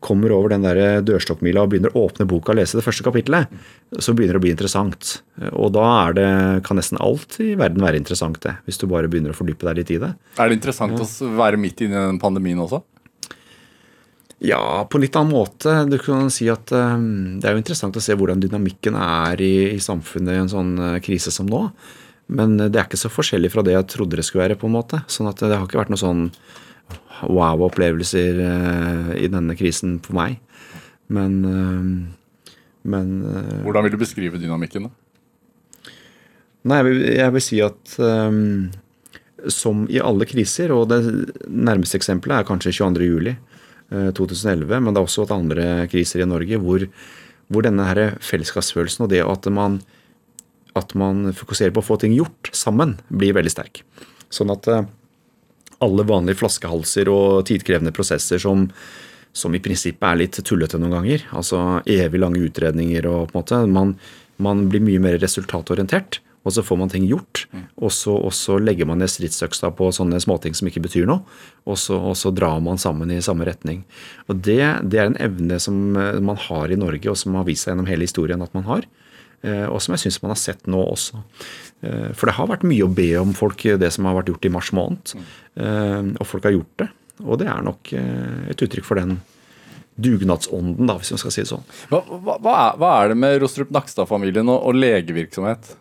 [0.00, 3.50] kommer over den der dørstokkmila og begynner å åpne boka og lese det første kapittelet,
[4.00, 5.10] så begynner det å bli interessant.
[5.50, 6.30] Og da er det,
[6.66, 9.82] kan nesten alt i verden være interessant, det, hvis du bare begynner å fordype deg
[9.82, 10.14] litt i det.
[10.40, 12.82] Er det interessant å være midt inne i den pandemien også?
[14.40, 15.72] Ja, på en litt annen måte.
[15.84, 16.94] Du kan si at eh,
[17.36, 20.70] Det er jo interessant å se hvordan dynamikken er i, i samfunnet i en sånn
[20.80, 21.66] eh, krise som nå.
[22.32, 24.56] Men eh, det er ikke så forskjellig fra det jeg trodde det skulle være.
[24.56, 25.02] på en måte.
[25.12, 26.30] Sånn at det har ikke vært noe sånn
[27.28, 30.38] wow-opplevelser eh, i denne krisen for meg.
[31.10, 31.86] Men, eh,
[32.90, 34.88] men eh, Hvordan vil du beskrive dynamikken?
[34.88, 35.92] da?
[36.70, 38.68] Nei, jeg vil, jeg vil si at um,
[39.48, 41.00] som i alle kriser, og det
[41.48, 43.06] nærmeste eksempelet er kanskje 22.
[43.08, 46.84] juli eh, 2011, men det er også vært andre kriser i Norge hvor,
[47.48, 49.80] hvor denne her fellesskapsfølelsen og det at man,
[50.76, 53.82] at man fokuserer på å få ting gjort sammen, blir veldig sterk.
[54.30, 54.68] Sånn at
[55.80, 58.66] alle vanlige flaskehalser og tidkrevende prosesser som,
[59.32, 63.40] som i prinsippet er litt tullete noen ganger, altså evig lange utredninger og på en
[63.40, 63.94] måte, man,
[64.36, 67.42] man blir mye mer resultatorientert, og så får man ting gjort.
[67.84, 71.20] Og så, og så legger man ned stridsøksa på sånne småting som ikke betyr noe,
[71.68, 73.82] og så, og så drar man sammen i samme retning.
[74.24, 77.44] Og det, det er en evne som eh, man har i Norge, og som har
[77.48, 78.88] vist seg gjennom hele historien at man har.
[79.44, 81.20] eh, Og som jeg syns man har sett nå også.
[81.82, 84.48] Eh, For det har vært mye å be om folk, det som har vært gjort
[84.48, 85.14] i mars måned.
[85.56, 86.88] Eh, Og folk har gjort det.
[87.24, 89.18] Og det er nok eh, et uttrykk for den
[90.00, 91.64] dugnadsånden, da, hvis man skal si det sånn.
[91.90, 92.38] Hva, hva,
[92.80, 95.74] hva, er, det med Rostrup Nakstad-familien og, og legevirksomhet?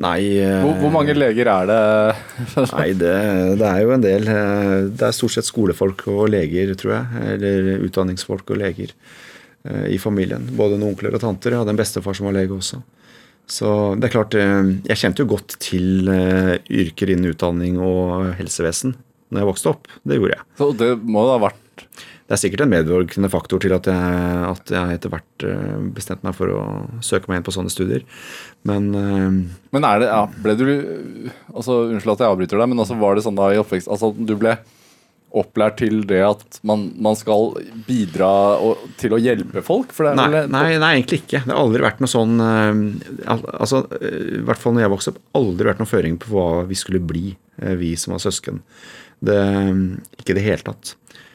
[0.00, 1.82] Nei, eh, Hvor, hvor mange leger er det?
[2.72, 3.12] nei det,
[3.60, 4.24] det er jo en del.
[4.26, 7.22] eh, Det er stort sett skolefolk og leger, tror jeg.
[7.36, 8.90] Eller utdanningsfolk og leger
[9.68, 10.48] eh, i familien.
[10.58, 11.54] Både noen onkler og tanter.
[11.54, 12.80] Jeg hadde en bestefar som var lege også.
[13.50, 13.68] Så
[14.00, 18.96] det er klart, eh, jeg kjente jo godt til eh, yrker innen utdanning og helsevesen
[19.30, 19.90] når jeg vokste opp.
[20.06, 20.46] Det gjorde jeg.
[20.60, 21.84] Så det må da ha vært
[22.24, 26.24] Det er sikkert en medvirkende faktor til at jeg, at jeg etter hvert eh, bestemte
[26.24, 26.62] meg for å
[27.04, 28.06] søke meg inn på sånne studier.
[28.64, 30.64] Men Men er det, ja, ble du
[31.52, 34.14] altså Unnskyld at jeg avbryter deg, men altså var det sånn da i oppvekst Altså
[34.16, 34.56] du ble
[35.34, 37.52] opplært til det at man, man skal
[37.86, 38.30] bidra
[38.62, 39.94] og, til å hjelpe folk?
[40.14, 41.42] Nei, vel nei, nei, egentlig ikke.
[41.44, 42.82] Det har aldri vært noe sånn eh,
[43.28, 46.48] altså, eh, I hvert fall når jeg vokste opp, aldri vært noen føring på hva
[46.70, 48.62] vi skulle bli, eh, vi som var søsken.
[49.24, 49.38] Det,
[50.20, 50.94] ikke i det hele tatt.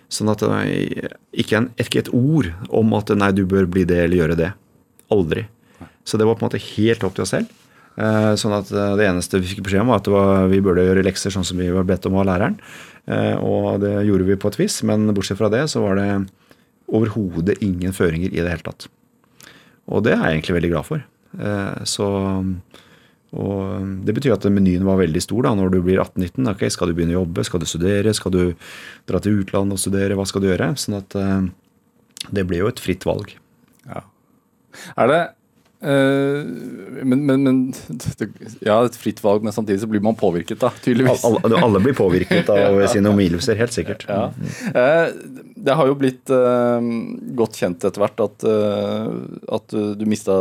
[0.09, 4.23] Sånn at ikke, en, ikke et ord om at nei, du bør bli det eller
[4.23, 4.53] gjøre det.
[5.13, 5.45] Aldri.
[6.05, 7.51] Så det var på en måte helt opp til oss selv.
[7.99, 10.85] Eh, Sånn at eh, Det eneste vi fikk beskjed om, var at var, vi burde
[10.87, 12.59] gjøre lekser sånn som vi var bedt om av læreren.
[13.09, 16.09] Eh, Og det gjorde vi på et vis, men bortsett fra det så var det
[16.89, 18.87] overhodet ingen føringer i det hele tatt.
[19.89, 21.03] Og det er jeg egentlig veldig glad for.
[21.85, 22.05] Så,
[23.29, 26.49] Det betyr at menyen var veldig stor da, når du blir 18-19.
[26.49, 28.55] Okay, Skal du begynne å jobbe, skal du studere, skal du
[29.05, 30.71] dra til utlandet og studere, hva skal du gjøre?
[30.81, 31.13] Sånn at
[32.33, 33.35] det ble jo et fritt valg.
[33.85, 34.01] Ja.
[34.97, 35.21] Er det
[35.81, 36.47] eh,
[37.03, 37.59] men, men, men
[38.19, 38.29] det,
[38.65, 41.23] Ja, et fritt valg, men samtidig så blir man påvirket, da, tydeligvis.
[41.27, 44.05] Alle, alle blir påvirket av sine omgivelser, helt sikkert.
[44.09, 44.29] Ja.
[44.73, 45.13] Eh,
[45.59, 46.79] det har jo blitt uh,
[47.35, 48.45] godt kjent etter hvert at,
[49.59, 50.37] at du, mista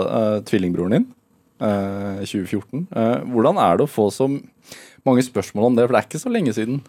[0.46, 1.08] tvillingbroren din.
[1.58, 2.84] i 2014.
[2.94, 4.28] Eh, hvordan er det å få så
[5.06, 6.80] mange spørsmål om det, for det er ikke så lenge siden?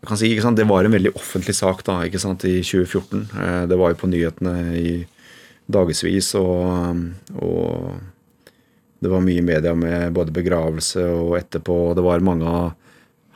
[0.00, 3.28] Jeg kan si, Det var en veldig offentlig sak da, ikke sant, i 2014.
[3.36, 5.06] Eh, Det var jo på nyhetene i
[5.72, 7.00] dagevis, og,
[7.40, 7.98] og
[9.00, 11.76] det var mye i media med både begravelse og etterpå.
[11.90, 12.72] og Det var mange av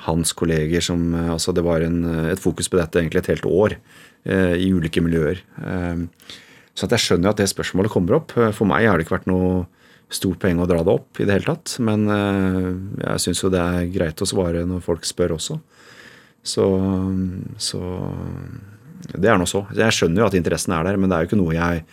[0.05, 3.47] hans kolleger som eh, altså Det var en, et fokus på dette egentlig et helt
[3.49, 3.79] år
[4.29, 5.41] eh, i ulike miljøer.
[5.65, 6.05] Eh,
[6.75, 8.37] så jeg skjønner jo at det spørsmålet kommer opp.
[8.37, 9.65] Eh, For meg har det ikke vært noe
[10.13, 11.79] stort poeng å dra det opp i det hele tatt.
[11.81, 12.69] Men eh,
[13.07, 15.59] jeg syns jo det er greit å svare når folk spør også.
[16.45, 16.65] Så,
[17.57, 17.81] så
[19.13, 19.65] det er nå så.
[19.77, 21.85] Jeg skjønner jo at interessen er der, men det er jo ikke noe jeg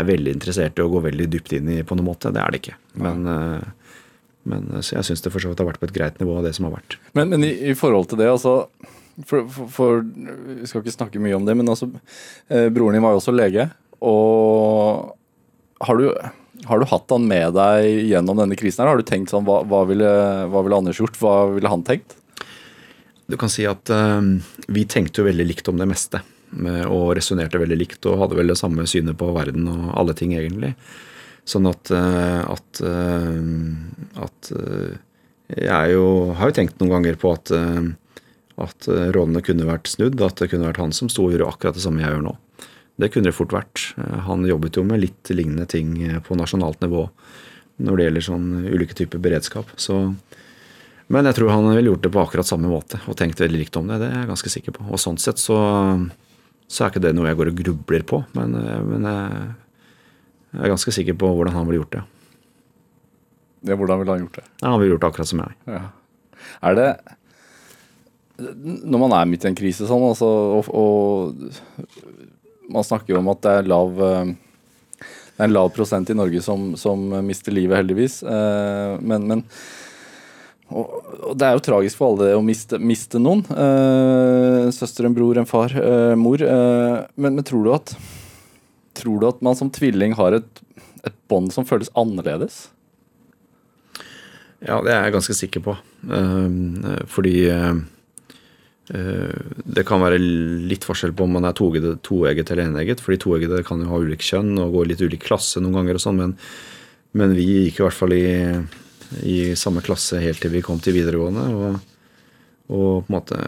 [0.00, 2.32] er veldig interessert i å gå veldig dypt inn i på noen måte.
[2.34, 2.76] Det er det ikke.
[3.02, 3.92] Men, eh,
[4.50, 6.46] men så jeg syns det for så vidt har vært på et greit nivå av
[6.46, 6.98] det som har vært.
[7.18, 8.64] Men, men i, i forhold til det, altså
[9.26, 11.90] for, for, for Vi skal ikke snakke mye om det, men altså
[12.48, 13.68] eh, Broren din var jo også lege.
[14.00, 15.10] Og
[15.84, 16.06] har du,
[16.68, 18.84] har du hatt han med deg gjennom denne krisen?
[18.84, 18.92] her?
[18.92, 20.08] Har du tenkt sånn Hva, hva, ville,
[20.52, 21.18] hva ville Anders gjort?
[21.20, 22.16] Hva ville han tenkt?
[23.30, 24.20] Du kan si at eh,
[24.72, 26.22] vi tenkte jo veldig likt om det meste.
[26.50, 30.34] Og resonnerte veldig likt og hadde vel det samme synet på verden og alle ting,
[30.34, 30.74] egentlig.
[31.48, 34.98] Sånn at, eh, at, eh, at eh,
[35.50, 36.04] Jeg jo,
[36.38, 38.86] har jo tenkt noen ganger på at, at
[39.16, 40.20] rollene kunne vært snudd.
[40.22, 42.36] At det kunne vært han som sto og gjorde akkurat det samme jeg gjør nå.
[43.02, 43.82] Det kunne det fort vært.
[44.28, 47.08] Han jobbet jo med litt lignende ting på nasjonalt nivå
[47.82, 49.74] når det gjelder sånn ulike typer beredskap.
[49.74, 50.04] Så
[51.10, 53.74] men jeg tror han ville gjort det på akkurat samme måte og tenkt veldig likt
[53.80, 53.98] om det.
[53.98, 54.86] Det er jeg ganske sikker på.
[54.86, 55.58] Og sånn sett så,
[56.70, 59.54] så er ikke det noe jeg går og grubler på, men, eh, men jeg,
[60.60, 62.04] er ganske sikker på hvordan han ville gjort det.
[63.68, 64.46] Ja, hvordan ville han gjort det?
[64.62, 65.56] Ja, han ville gjort det akkurat som jeg.
[65.68, 65.82] Ja.
[66.64, 66.90] Er det
[68.40, 73.28] Når man er midt i en krise sånn, altså, og, og man snakker jo om
[73.34, 74.30] at det er lav eh,
[75.40, 78.18] det er en lav prosent i Norge som, som mister livet, heldigvis.
[78.28, 79.42] Eh, men, men
[80.70, 83.42] og, det er jo tragisk for alle det å miste, miste noen.
[83.50, 86.42] Eh, søster, en bror, en far, eh, mor.
[86.42, 87.94] Eh, men, men tror du at
[89.00, 90.60] Tror du at man som tvilling har et,
[91.06, 92.66] et bånd som føles annerledes?
[94.60, 95.76] Ja, det er jeg ganske sikker på.
[96.10, 97.78] Eh, fordi eh,
[98.92, 103.00] eh, det kan være litt forskjell på om man er toegget, toegget eller enegget.
[103.04, 105.96] Fordi toeggede kan jo ha ulik kjønn og gå i litt ulik klasse noen ganger
[105.96, 106.36] og sånn, men,
[107.16, 108.26] men vi gikk i hvert fall i,
[109.26, 111.46] i samme klasse helt til vi kom til videregående.
[111.54, 111.78] Og,
[112.70, 113.38] og på en måte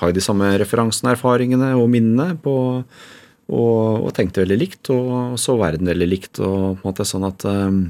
[0.00, 2.54] har de samme referansene, erfaringene og minnene på
[3.52, 6.38] og, og tenkte veldig likt, og så verden veldig likt.
[6.40, 7.82] og på en måte sånn at eh,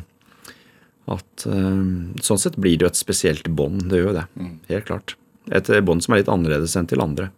[1.10, 1.84] at eh,
[2.22, 3.86] Sånn sett blir det jo et spesielt bånd.
[3.90, 4.26] Det gjør jo det.
[4.70, 5.16] Helt klart.
[5.50, 7.30] Et eh, bånd som er litt annerledes enn til andre.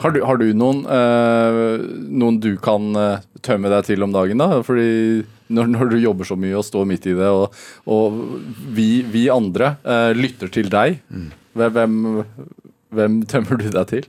[0.00, 4.40] Har du, har du noen, øh, noen du kan eh, tømme deg til om dagen,
[4.40, 4.62] da?
[4.64, 7.56] Fordi når, når du jobber så mye og står midt i det, og,
[7.90, 8.20] og
[8.76, 11.00] vi, vi andre eh, lytter til deg,
[11.58, 11.98] hvem,
[12.94, 14.08] hvem tømmer du deg til?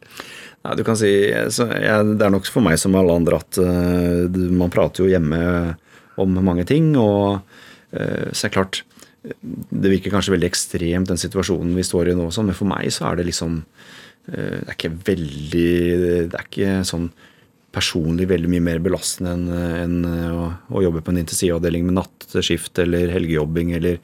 [0.61, 4.41] Nei, du kan si, jeg, Det er nok for meg som alle andre at uh,
[4.53, 5.41] man prater jo hjemme
[6.21, 6.93] om mange ting.
[6.99, 8.83] og uh, så er det klart
[9.23, 12.93] Det virker kanskje veldig ekstremt, den situasjonen vi står i nå, sånn, men for meg
[12.93, 15.73] så er det liksom uh, Det er ikke veldig
[16.29, 17.09] Det er ikke sånn
[17.71, 19.97] personlig veldig mye mer belastende enn enn
[20.35, 23.99] å, å jobbe på en intensivavdeling med nattskift eller helgejobbing eller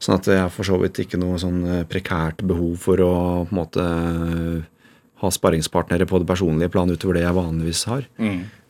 [0.00, 3.12] Sånn at jeg har for så vidt ikke noe sånn eh, prekært behov for å
[3.44, 4.62] på en måte eh,
[5.20, 8.06] ha sparringspartnere på det personlige plan utover det jeg vanligvis har.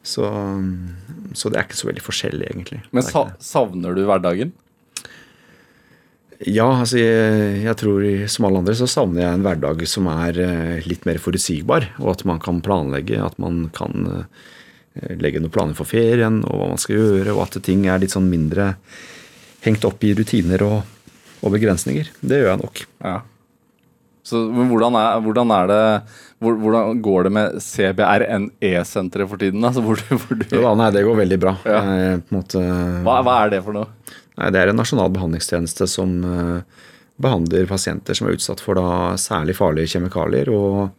[0.02, 0.26] Så,
[1.38, 2.80] så det er ikke så veldig forskjellig, egentlig.
[2.90, 4.50] Men er sa, savner du hverdagen?
[6.48, 10.38] Ja, altså jeg, jeg tror som alle andre så savner jeg en hverdag som er
[10.40, 15.52] eh, litt mer forutsigbar, og at man kan planlegge, at man kan eh, legge noen
[15.52, 18.70] planer for ferien og hva man skal gjøre, og at ting er litt sånn mindre
[19.66, 20.80] hengt opp i rutiner og,
[21.44, 22.08] og begrensninger.
[22.24, 22.82] Det gjør jeg nok.
[23.04, 23.18] Ja.
[24.30, 25.82] Så men hvordan er, hvordan er det
[26.40, 29.64] hvor, Hvordan går det med CBRNE-senteret for tiden?
[29.64, 31.54] Altså, hvor, du- hvor du, Ja, nei, det går veldig bra.
[31.68, 31.80] Ja.
[32.16, 32.62] En måte,
[33.04, 33.88] hva, hva er det for noe?
[34.38, 36.86] Nei, Det er en nasjonal behandlingstjeneste som eh,
[37.20, 40.90] behandler pasienter som er utsatt for da særlig farlige kjemikalier og,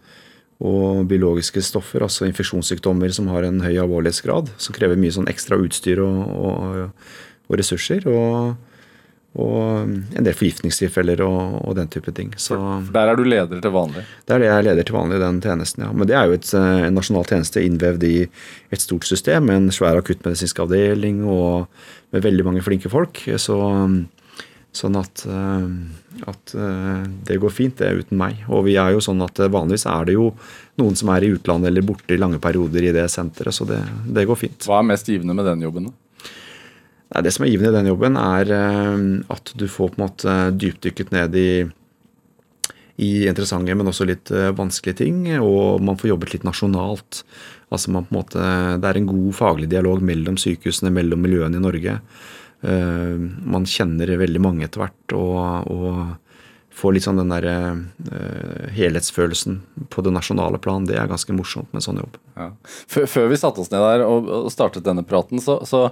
[0.62, 5.58] og biologiske stoffer, altså infeksjonssykdommer som har en høy alvorlighetsgrad, som krever mye sånn ekstra
[5.62, 7.16] utstyr og, og,
[7.50, 8.06] og ressurser.
[8.12, 8.54] Og,
[9.40, 12.34] og en del forgiftningstilfeller og, og den type ting.
[12.36, 12.58] Så
[12.92, 14.04] der er du leder til vanlig.
[14.28, 15.86] det er det jeg leder til vanlig, i den tjenesten.
[15.86, 15.92] ja.
[15.96, 18.16] Men det er jo et, eh, en nasjonal tjeneste innvevd i
[18.76, 21.70] et stort system med en svær akuttmedisinsk avdeling og
[22.12, 23.24] med veldig mange flinke folk.
[23.40, 23.62] Så,
[24.82, 28.44] sånn at, eh, at eh, det går fint, det, uten meg.
[28.52, 30.34] Og vi er jo sånn at vanligvis er det jo
[30.82, 33.80] noen som er i utlandet eller borte i lange perioder i det senteret, så det,
[34.12, 34.68] det går fint.
[34.68, 35.88] Hva er mest givende med den jobben?
[35.88, 35.98] da?
[37.12, 40.06] Nei, Det som er givende i den jobben, er eh, at du får på en
[40.06, 41.50] måte dypdykket ned i,
[43.04, 45.26] i interessante, men også litt eh, vanskelige ting.
[45.44, 47.24] Og man får jobbet litt nasjonalt.
[47.72, 48.48] Altså man på en måte,
[48.80, 52.00] Det er en god faglig dialog mellom sykehusene, mellom miljøene i Norge.
[52.64, 55.18] Eh, Man kjenner veldig mange etter hvert.
[55.18, 56.18] og, og
[56.82, 57.46] får litt sånn den der
[58.72, 59.58] helhetsfølelsen
[59.92, 60.86] på det nasjonale plan.
[60.88, 62.16] Det er ganske morsomt med en sånn jobb.
[62.40, 62.48] Ja.
[62.88, 65.90] Før, vi satte oss ned der og startet denne praten, så, så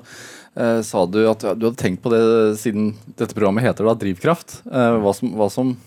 [0.59, 2.21] eh, sa du at du hadde tenkt på det
[2.61, 4.61] siden dette programmet heter da Drivkraft.
[4.67, 5.77] Eh, hva som, hva som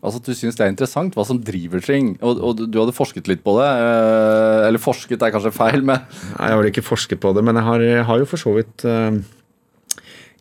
[0.00, 2.14] Altså at Du syns det er interessant, hva som driver ting.
[2.24, 3.68] Og, og du, hadde forsket litt på det.
[3.68, 7.44] Eh, eller forsket er kanskje feil, men Nei, Jeg har vel ikke forsket på det,
[7.44, 9.20] men jeg har, jeg har jo for så vidt eh,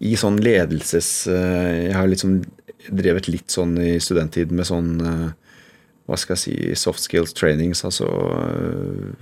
[0.08, 2.40] i sånn ledelses eh, Jeg har liksom
[2.88, 4.94] drevet litt sånn i studenttiden med sånn
[6.10, 9.14] hva skal jeg si, soft skills trainings, altså uh,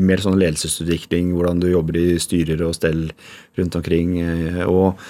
[0.00, 3.06] mer sånn ledelsesutvikling, hvordan du jobber i styrer og stell
[3.60, 4.16] rundt omkring.
[4.24, 5.04] Uh, Og,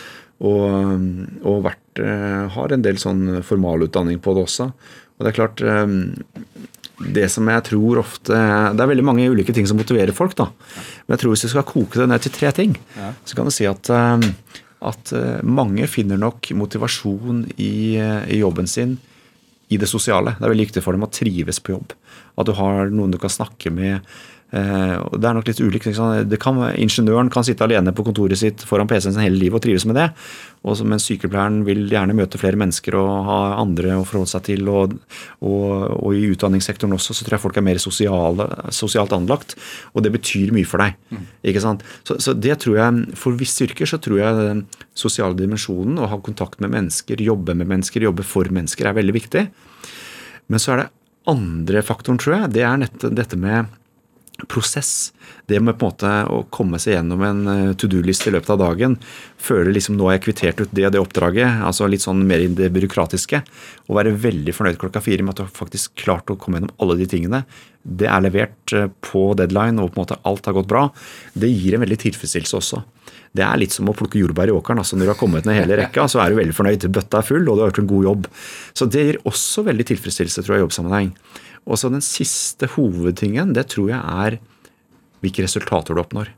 [0.44, 1.04] og,
[1.46, 4.66] og vært, uh, har en del sånn formalutdanning på det også.
[5.14, 5.86] Og det er klart eh,
[7.14, 10.48] det som jeg tror ofte Det er veldig mange ulike ting som motiverer folk, da.
[11.06, 12.76] Men jeg tror hvis du skal koke det ned til tre ting,
[13.24, 14.26] så kan du si at, eh,
[14.90, 18.98] at eh, mange finner nok motivasjon i, eh, i jobben sin
[19.72, 20.36] i det sosiale.
[20.38, 21.94] Det er veldig viktig for dem å trives på jobb.
[22.40, 24.04] At du har noen du kan snakke med.
[24.54, 25.88] Eh, og det er nok litt ulikt.
[26.38, 29.84] kan, ingeniøren kan sitte alene på kontoret sitt foran PC-en sin hele livet og trives
[29.86, 30.12] med det.
[30.64, 34.42] Og så- mens sykepleieren vil gjerne møte flere mennesker og ha andre å forholde seg
[34.44, 34.68] til.
[34.68, 34.94] Og,
[35.42, 39.56] og, og i utdanningssektoren også så tror jeg folk er mer sosiale, sosialt anlagt.
[39.94, 40.94] Og det betyr mye for deg.
[41.44, 41.82] ikke sant?
[42.04, 46.08] Så, så det tror jeg, For visse yrker så tror jeg den sosiale dimensjonen, å
[46.08, 49.48] ha kontakt med mennesker, jobbe med mennesker, jobbe for mennesker, er veldig viktig.
[50.48, 50.90] Men så er det
[51.26, 52.52] andre faktoren, tror jeg.
[52.52, 53.66] Det er dette med
[54.48, 55.12] prosess.
[55.46, 58.54] Det med på en måte å komme seg gjennom en eh, to do-liste i løpet
[58.54, 58.96] av dagen.
[59.40, 61.60] Føle liksom nå har jeg kvittert ut det og det oppdraget.
[61.66, 63.42] altså Litt sånn mer i det byråkratiske.
[63.88, 66.74] Og være veldig fornøyd klokka fire med at du har faktisk klart å komme gjennom
[66.82, 67.44] alle de tingene.
[67.84, 70.88] Det er levert eh, på deadline, og på en måte alt har gått bra.
[71.36, 72.82] Det gir en veldig tilfredsstillelse også.
[73.34, 74.78] Det er litt som å plukke jordbær i åkeren.
[74.80, 76.86] altså Når du har kommet ned hele rekka, så er du veldig fornøyd.
[76.94, 78.28] Bøtta er full, og du har gjort en god jobb.
[78.78, 81.10] Så det gir også veldig tilfredsstillelse, tror jeg, i jobbsammenheng.
[81.64, 84.40] Og så den siste hovedtingen, det tror jeg er
[85.24, 86.32] hvilke resultater du oppnår.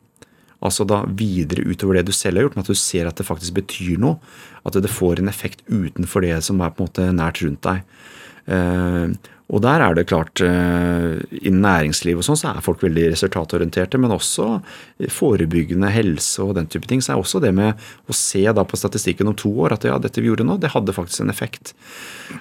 [0.65, 3.29] Altså da videre utover det du selv har gjort, men at du ser at det
[3.29, 4.21] faktisk betyr noe.
[4.67, 7.83] At det får en effekt utenfor det som er på en måte nært rundt deg.
[8.47, 13.05] Eh, og der er det klart, i innen næringsliv og sånn, så er folk veldig
[13.13, 14.57] resultatorienterte, men også
[15.15, 16.99] forebyggende helse og den type ting.
[16.99, 17.79] Så er også det med
[18.11, 20.73] å se da på statistikken om to år at ja, dette vi gjorde nå, det
[20.75, 21.77] hadde faktisk en effekt.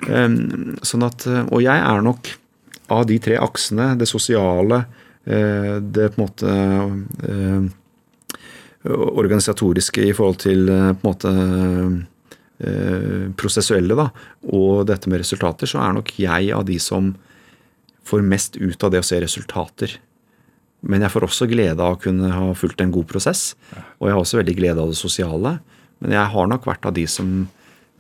[0.10, 0.26] Eh,
[0.82, 2.34] sånn at, og jeg er nok
[2.88, 4.84] av de tre aksene, det sosiale,
[5.26, 6.56] eh, det på en måte
[7.30, 7.62] eh,
[8.86, 11.32] organisatoriske i forhold til eh, på en måte
[13.36, 14.06] prosessuelle, da,
[14.56, 17.10] og dette med resultater, så er nok jeg av de som
[18.08, 19.98] får mest ut av det å se resultater.
[20.88, 23.58] Men jeg får også glede av å kunne ha fulgt en god prosess.
[24.00, 25.58] Og jeg har også veldig glede av det sosiale.
[26.00, 27.36] Men jeg har nok vært av de som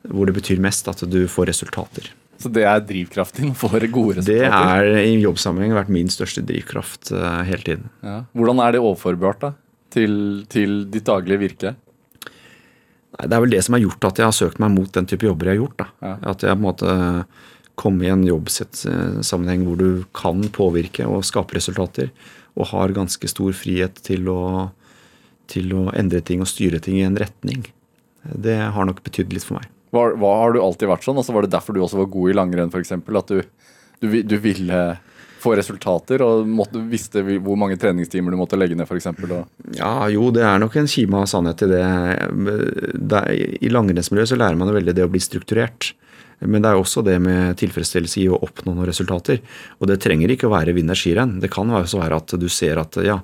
[0.07, 2.11] hvor det betyr mest at du får resultater.
[2.41, 4.83] Så det er drivkraften for gode resultater?
[4.85, 7.89] Det er i jobbsammenheng vært min største drivkraft uh, hele tiden.
[8.03, 8.19] Ja.
[8.35, 9.51] Hvordan er det overførbart da,
[9.95, 11.75] til, til ditt daglige virke?
[13.15, 15.07] Nei, Det er vel det som har gjort at jeg har søkt meg mot den
[15.09, 15.85] type jobber jeg har gjort.
[16.03, 16.15] Ja.
[16.33, 16.95] At jeg på en måte
[17.75, 22.11] kom i en jobbsammenheng hvor du kan påvirke og skape resultater.
[22.55, 24.71] Og har ganske stor frihet til å,
[25.51, 27.65] til å endre ting og styre ting i en retning.
[28.23, 29.67] Det har nok betydd litt for meg.
[29.93, 31.19] Var, var, har du alltid vært sånn?
[31.21, 32.95] Altså, var det derfor du også var god i langrenn, f.eks.?
[32.95, 33.41] At du,
[34.01, 34.79] du, du ville
[35.45, 39.11] få resultater og måtte, visste hvor mange treningstimer du måtte legge ned, f.eks.?
[39.29, 39.43] Og...
[39.77, 41.83] Ja, jo, det er nok en kime av sannhet i det.
[43.61, 45.93] I langrennsmiljøet så lærer man veldig det å bli strukturert.
[46.43, 49.39] Men det er også det med tilfredsstillelse i å oppnå noen resultater.
[49.79, 51.37] Og det trenger ikke å være vinner skirenn.
[51.39, 53.21] Det kan også være at du ser at ja,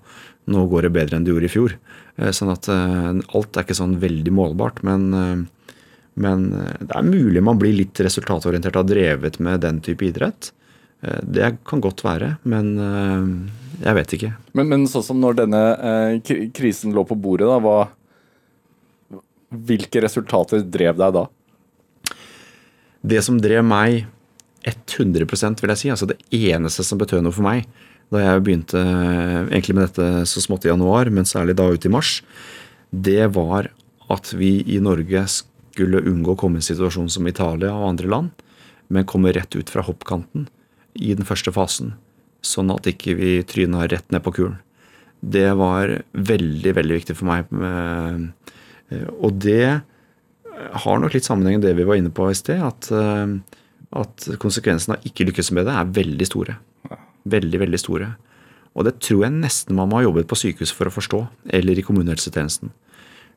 [0.51, 1.76] nå går det bedre enn du gjorde i fjor.
[2.18, 4.80] Eh, Sånn at eh, alt er ikke sånn veldig målbart.
[4.88, 5.43] Men, eh,
[6.22, 10.05] men eh, det er mulig man blir litt resultatorientert og har drevet med den type
[10.07, 10.51] idrett.
[11.01, 13.28] Eh, Det kan godt være, men eh,
[13.88, 14.32] jeg vet ikke.
[14.57, 15.61] Men, men sånn som når denne
[16.55, 19.19] krisen lå på bordet, da, hva,
[19.51, 21.28] hvilke resultater drev deg da?
[23.01, 24.03] Det som drev meg
[24.69, 27.65] 100% vil jeg si, altså det eneste som betød noe for meg
[28.11, 31.91] da jeg begynte egentlig med dette så smått i januar, men særlig da ut i
[31.91, 32.17] mars,
[32.91, 33.69] det var
[34.11, 35.24] at vi i Norge
[35.72, 38.47] skulle unngå å komme i en situasjon som Italia og andre land,
[38.91, 40.49] men komme rett ut fra hoppkanten
[40.99, 41.93] i den første fasen,
[42.43, 44.59] sånn at ikke vi tryna rett ned på kulen.
[45.22, 47.45] Det var veldig, veldig viktig for meg.
[47.51, 49.82] eh, Og det
[50.84, 53.38] har nok litt sammenheng med det vi var inne på i sted, at, eh,
[53.93, 56.57] at konsekvensene av ikke lykkes med det er veldig store.
[57.26, 58.15] Veldig, veldig store.
[58.76, 61.78] Og det tror jeg nesten man må ha jobbet på sykehus for å forstå, eller
[61.78, 62.72] i kommunehelsetjenesten.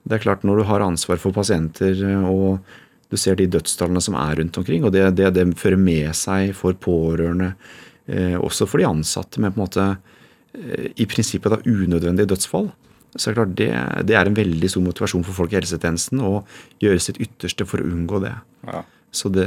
[0.05, 2.65] Det er klart Når du har ansvar for pasienter eh, og
[3.13, 6.55] du ser de dødstallene som er rundt omkring, og det det, det fører med seg
[6.57, 7.53] for pårørende,
[8.11, 9.85] eh, også for de ansatte, med på en måte
[10.57, 12.73] eh, i prinsippet da unødvendige dødsfall,
[13.15, 13.69] så er det klart det,
[14.09, 16.33] det er en veldig stor motivasjon for folk i helsetjenesten å
[16.83, 18.35] gjøre sitt ytterste for å unngå det.
[18.67, 18.83] Ja.
[19.15, 19.47] Så det,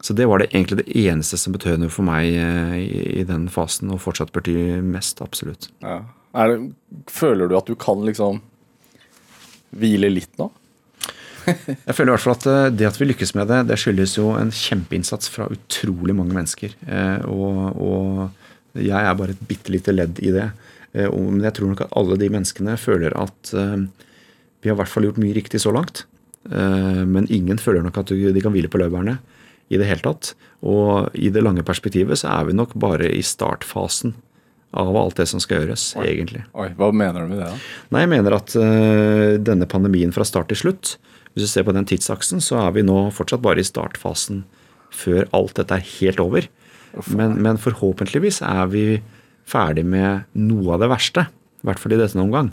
[0.00, 3.26] så det var det egentlig det eneste som betød noe for meg eh, i, i
[3.26, 5.72] den fasen, og fortsatt betyr mest, absolutt.
[5.82, 6.04] Ja.
[6.30, 6.60] Det,
[7.10, 8.38] føler du at du kan liksom
[9.76, 10.48] hvile litt nå?
[11.46, 14.16] Jeg føler i hvert fall at eh, det at vi lykkes med det, det skyldes
[14.18, 16.74] jo en kjempeinnsats fra utrolig mange mennesker.
[16.86, 20.50] Eh, Og, og jeg er bare et bitte lite ledd i det.
[20.94, 24.92] Eh, Men jeg tror nok at alle de menneskene føler at vi har i hvert
[24.92, 26.04] fall gjort mye riktig så langt.
[26.44, 29.14] Men ingen føler nok at de kan hvile på laurbærene
[29.72, 30.34] i det hele tatt.
[30.60, 34.12] Og i det lange perspektivet så er vi nok bare i startfasen
[34.70, 36.44] av alt det som skal gjøres, egentlig.
[36.54, 37.48] Oi, Hva mener du med det?
[37.50, 37.56] da?
[37.90, 40.94] Nei, jeg mener at uh, denne pandemien fra start til slutt,
[41.34, 44.44] hvis du ser på den tidsaksen, så er vi nå fortsatt bare i startfasen
[44.94, 46.46] før alt dette er helt over.
[47.14, 48.84] Men, men forhåpentligvis er vi
[49.50, 51.26] ferdig med noe av det verste.
[51.62, 52.50] I hvert fall i dette omgang.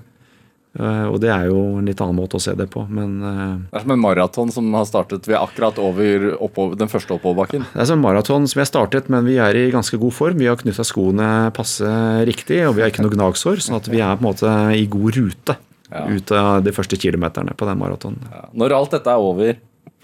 [0.77, 3.53] Eh, og det er jo en litt annen måte å se det på, men eh,
[3.71, 7.15] Det er som en maraton som har startet Vi er akkurat over oppover, den første
[7.15, 7.65] oppoverbakken.
[7.73, 10.13] Det er som en maraton som vi har startet, men vi er i ganske god
[10.13, 10.37] form.
[10.37, 11.89] Vi har knytta skoene passe
[12.29, 14.85] riktig, og vi har ikke noe gnagsår, sånn at vi er på en måte i
[14.85, 15.57] god rute
[15.89, 16.03] Ja.
[16.11, 18.19] ut av de første kilometerne på den maratonen.
[18.29, 18.45] Ja.
[18.53, 19.55] Når alt dette er over,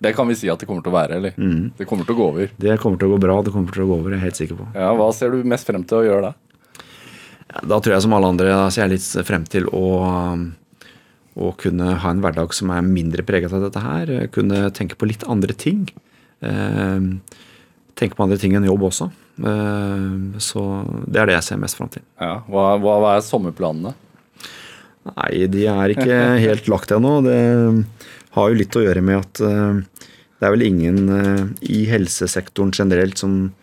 [0.02, 1.34] det kan vi si at det kommer til å være, eller?
[1.78, 2.50] Det kommer til å gå over.
[2.58, 4.40] Det kommer til å gå bra, det kommer til å gå over, jeg er helt
[4.40, 4.68] sikker på.
[4.80, 6.34] Ja, Hva ser du mest frem til å gjøre da?
[7.68, 9.84] Da tror jeg som alle andre da ser jeg litt frem til å,
[11.34, 14.14] å kunne ha en hverdag som er mindre preget av dette her.
[14.34, 15.88] Kunne tenke på litt andre ting.
[16.46, 17.10] Eh,
[17.98, 19.10] tenke på andre ting enn jobb også.
[19.42, 20.64] Eh, så
[21.08, 22.06] det er det jeg ser mest frem til.
[22.22, 23.96] Ja, hva, hva, er sommerplanene?
[25.10, 27.18] Nei, de er ikke helt lagt ennå.
[27.26, 27.40] Det
[28.38, 30.08] har jo litt å gjøre med at eh,
[30.40, 33.54] det er vel ingen eh, i helsesektoren generelt som,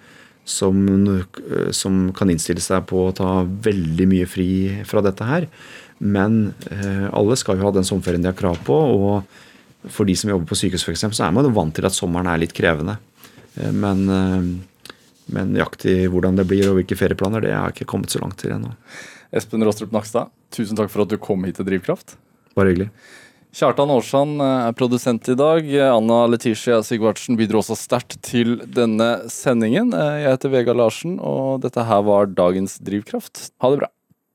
[0.49, 0.79] som,
[1.19, 4.51] eh, som kan innstille seg på å ta veldig mye fri
[4.89, 5.49] fra dette her.
[6.01, 8.73] Men eh, alle skal jo ha den sommerferien de har krav på.
[8.73, 11.97] Og for de som jobber på sykehus f.eks., så er man jo vant til at
[11.97, 12.97] sommeren er litt krevende.
[13.61, 14.97] Eh, Men, eh,
[15.31, 18.41] men nøyaktig hvordan det blir og hvilke ferieplaner, det har jeg ikke kommet så langt
[18.41, 18.73] til ennå.
[19.31, 22.17] Espen Rostrup Nakstad, tusen takk for at du kom hit til Drivkraft.
[22.57, 22.89] Bare hyggelig.
[23.55, 25.67] Kjartan Aarsand er produsent i dag.
[25.91, 29.91] Anna Letitia Sigvartsen bidro også sterkt til denne sendingen.
[29.95, 33.51] Jeg heter Vegard Larsen, og dette her var dagens Drivkraft.
[33.63, 33.91] Ha det bra.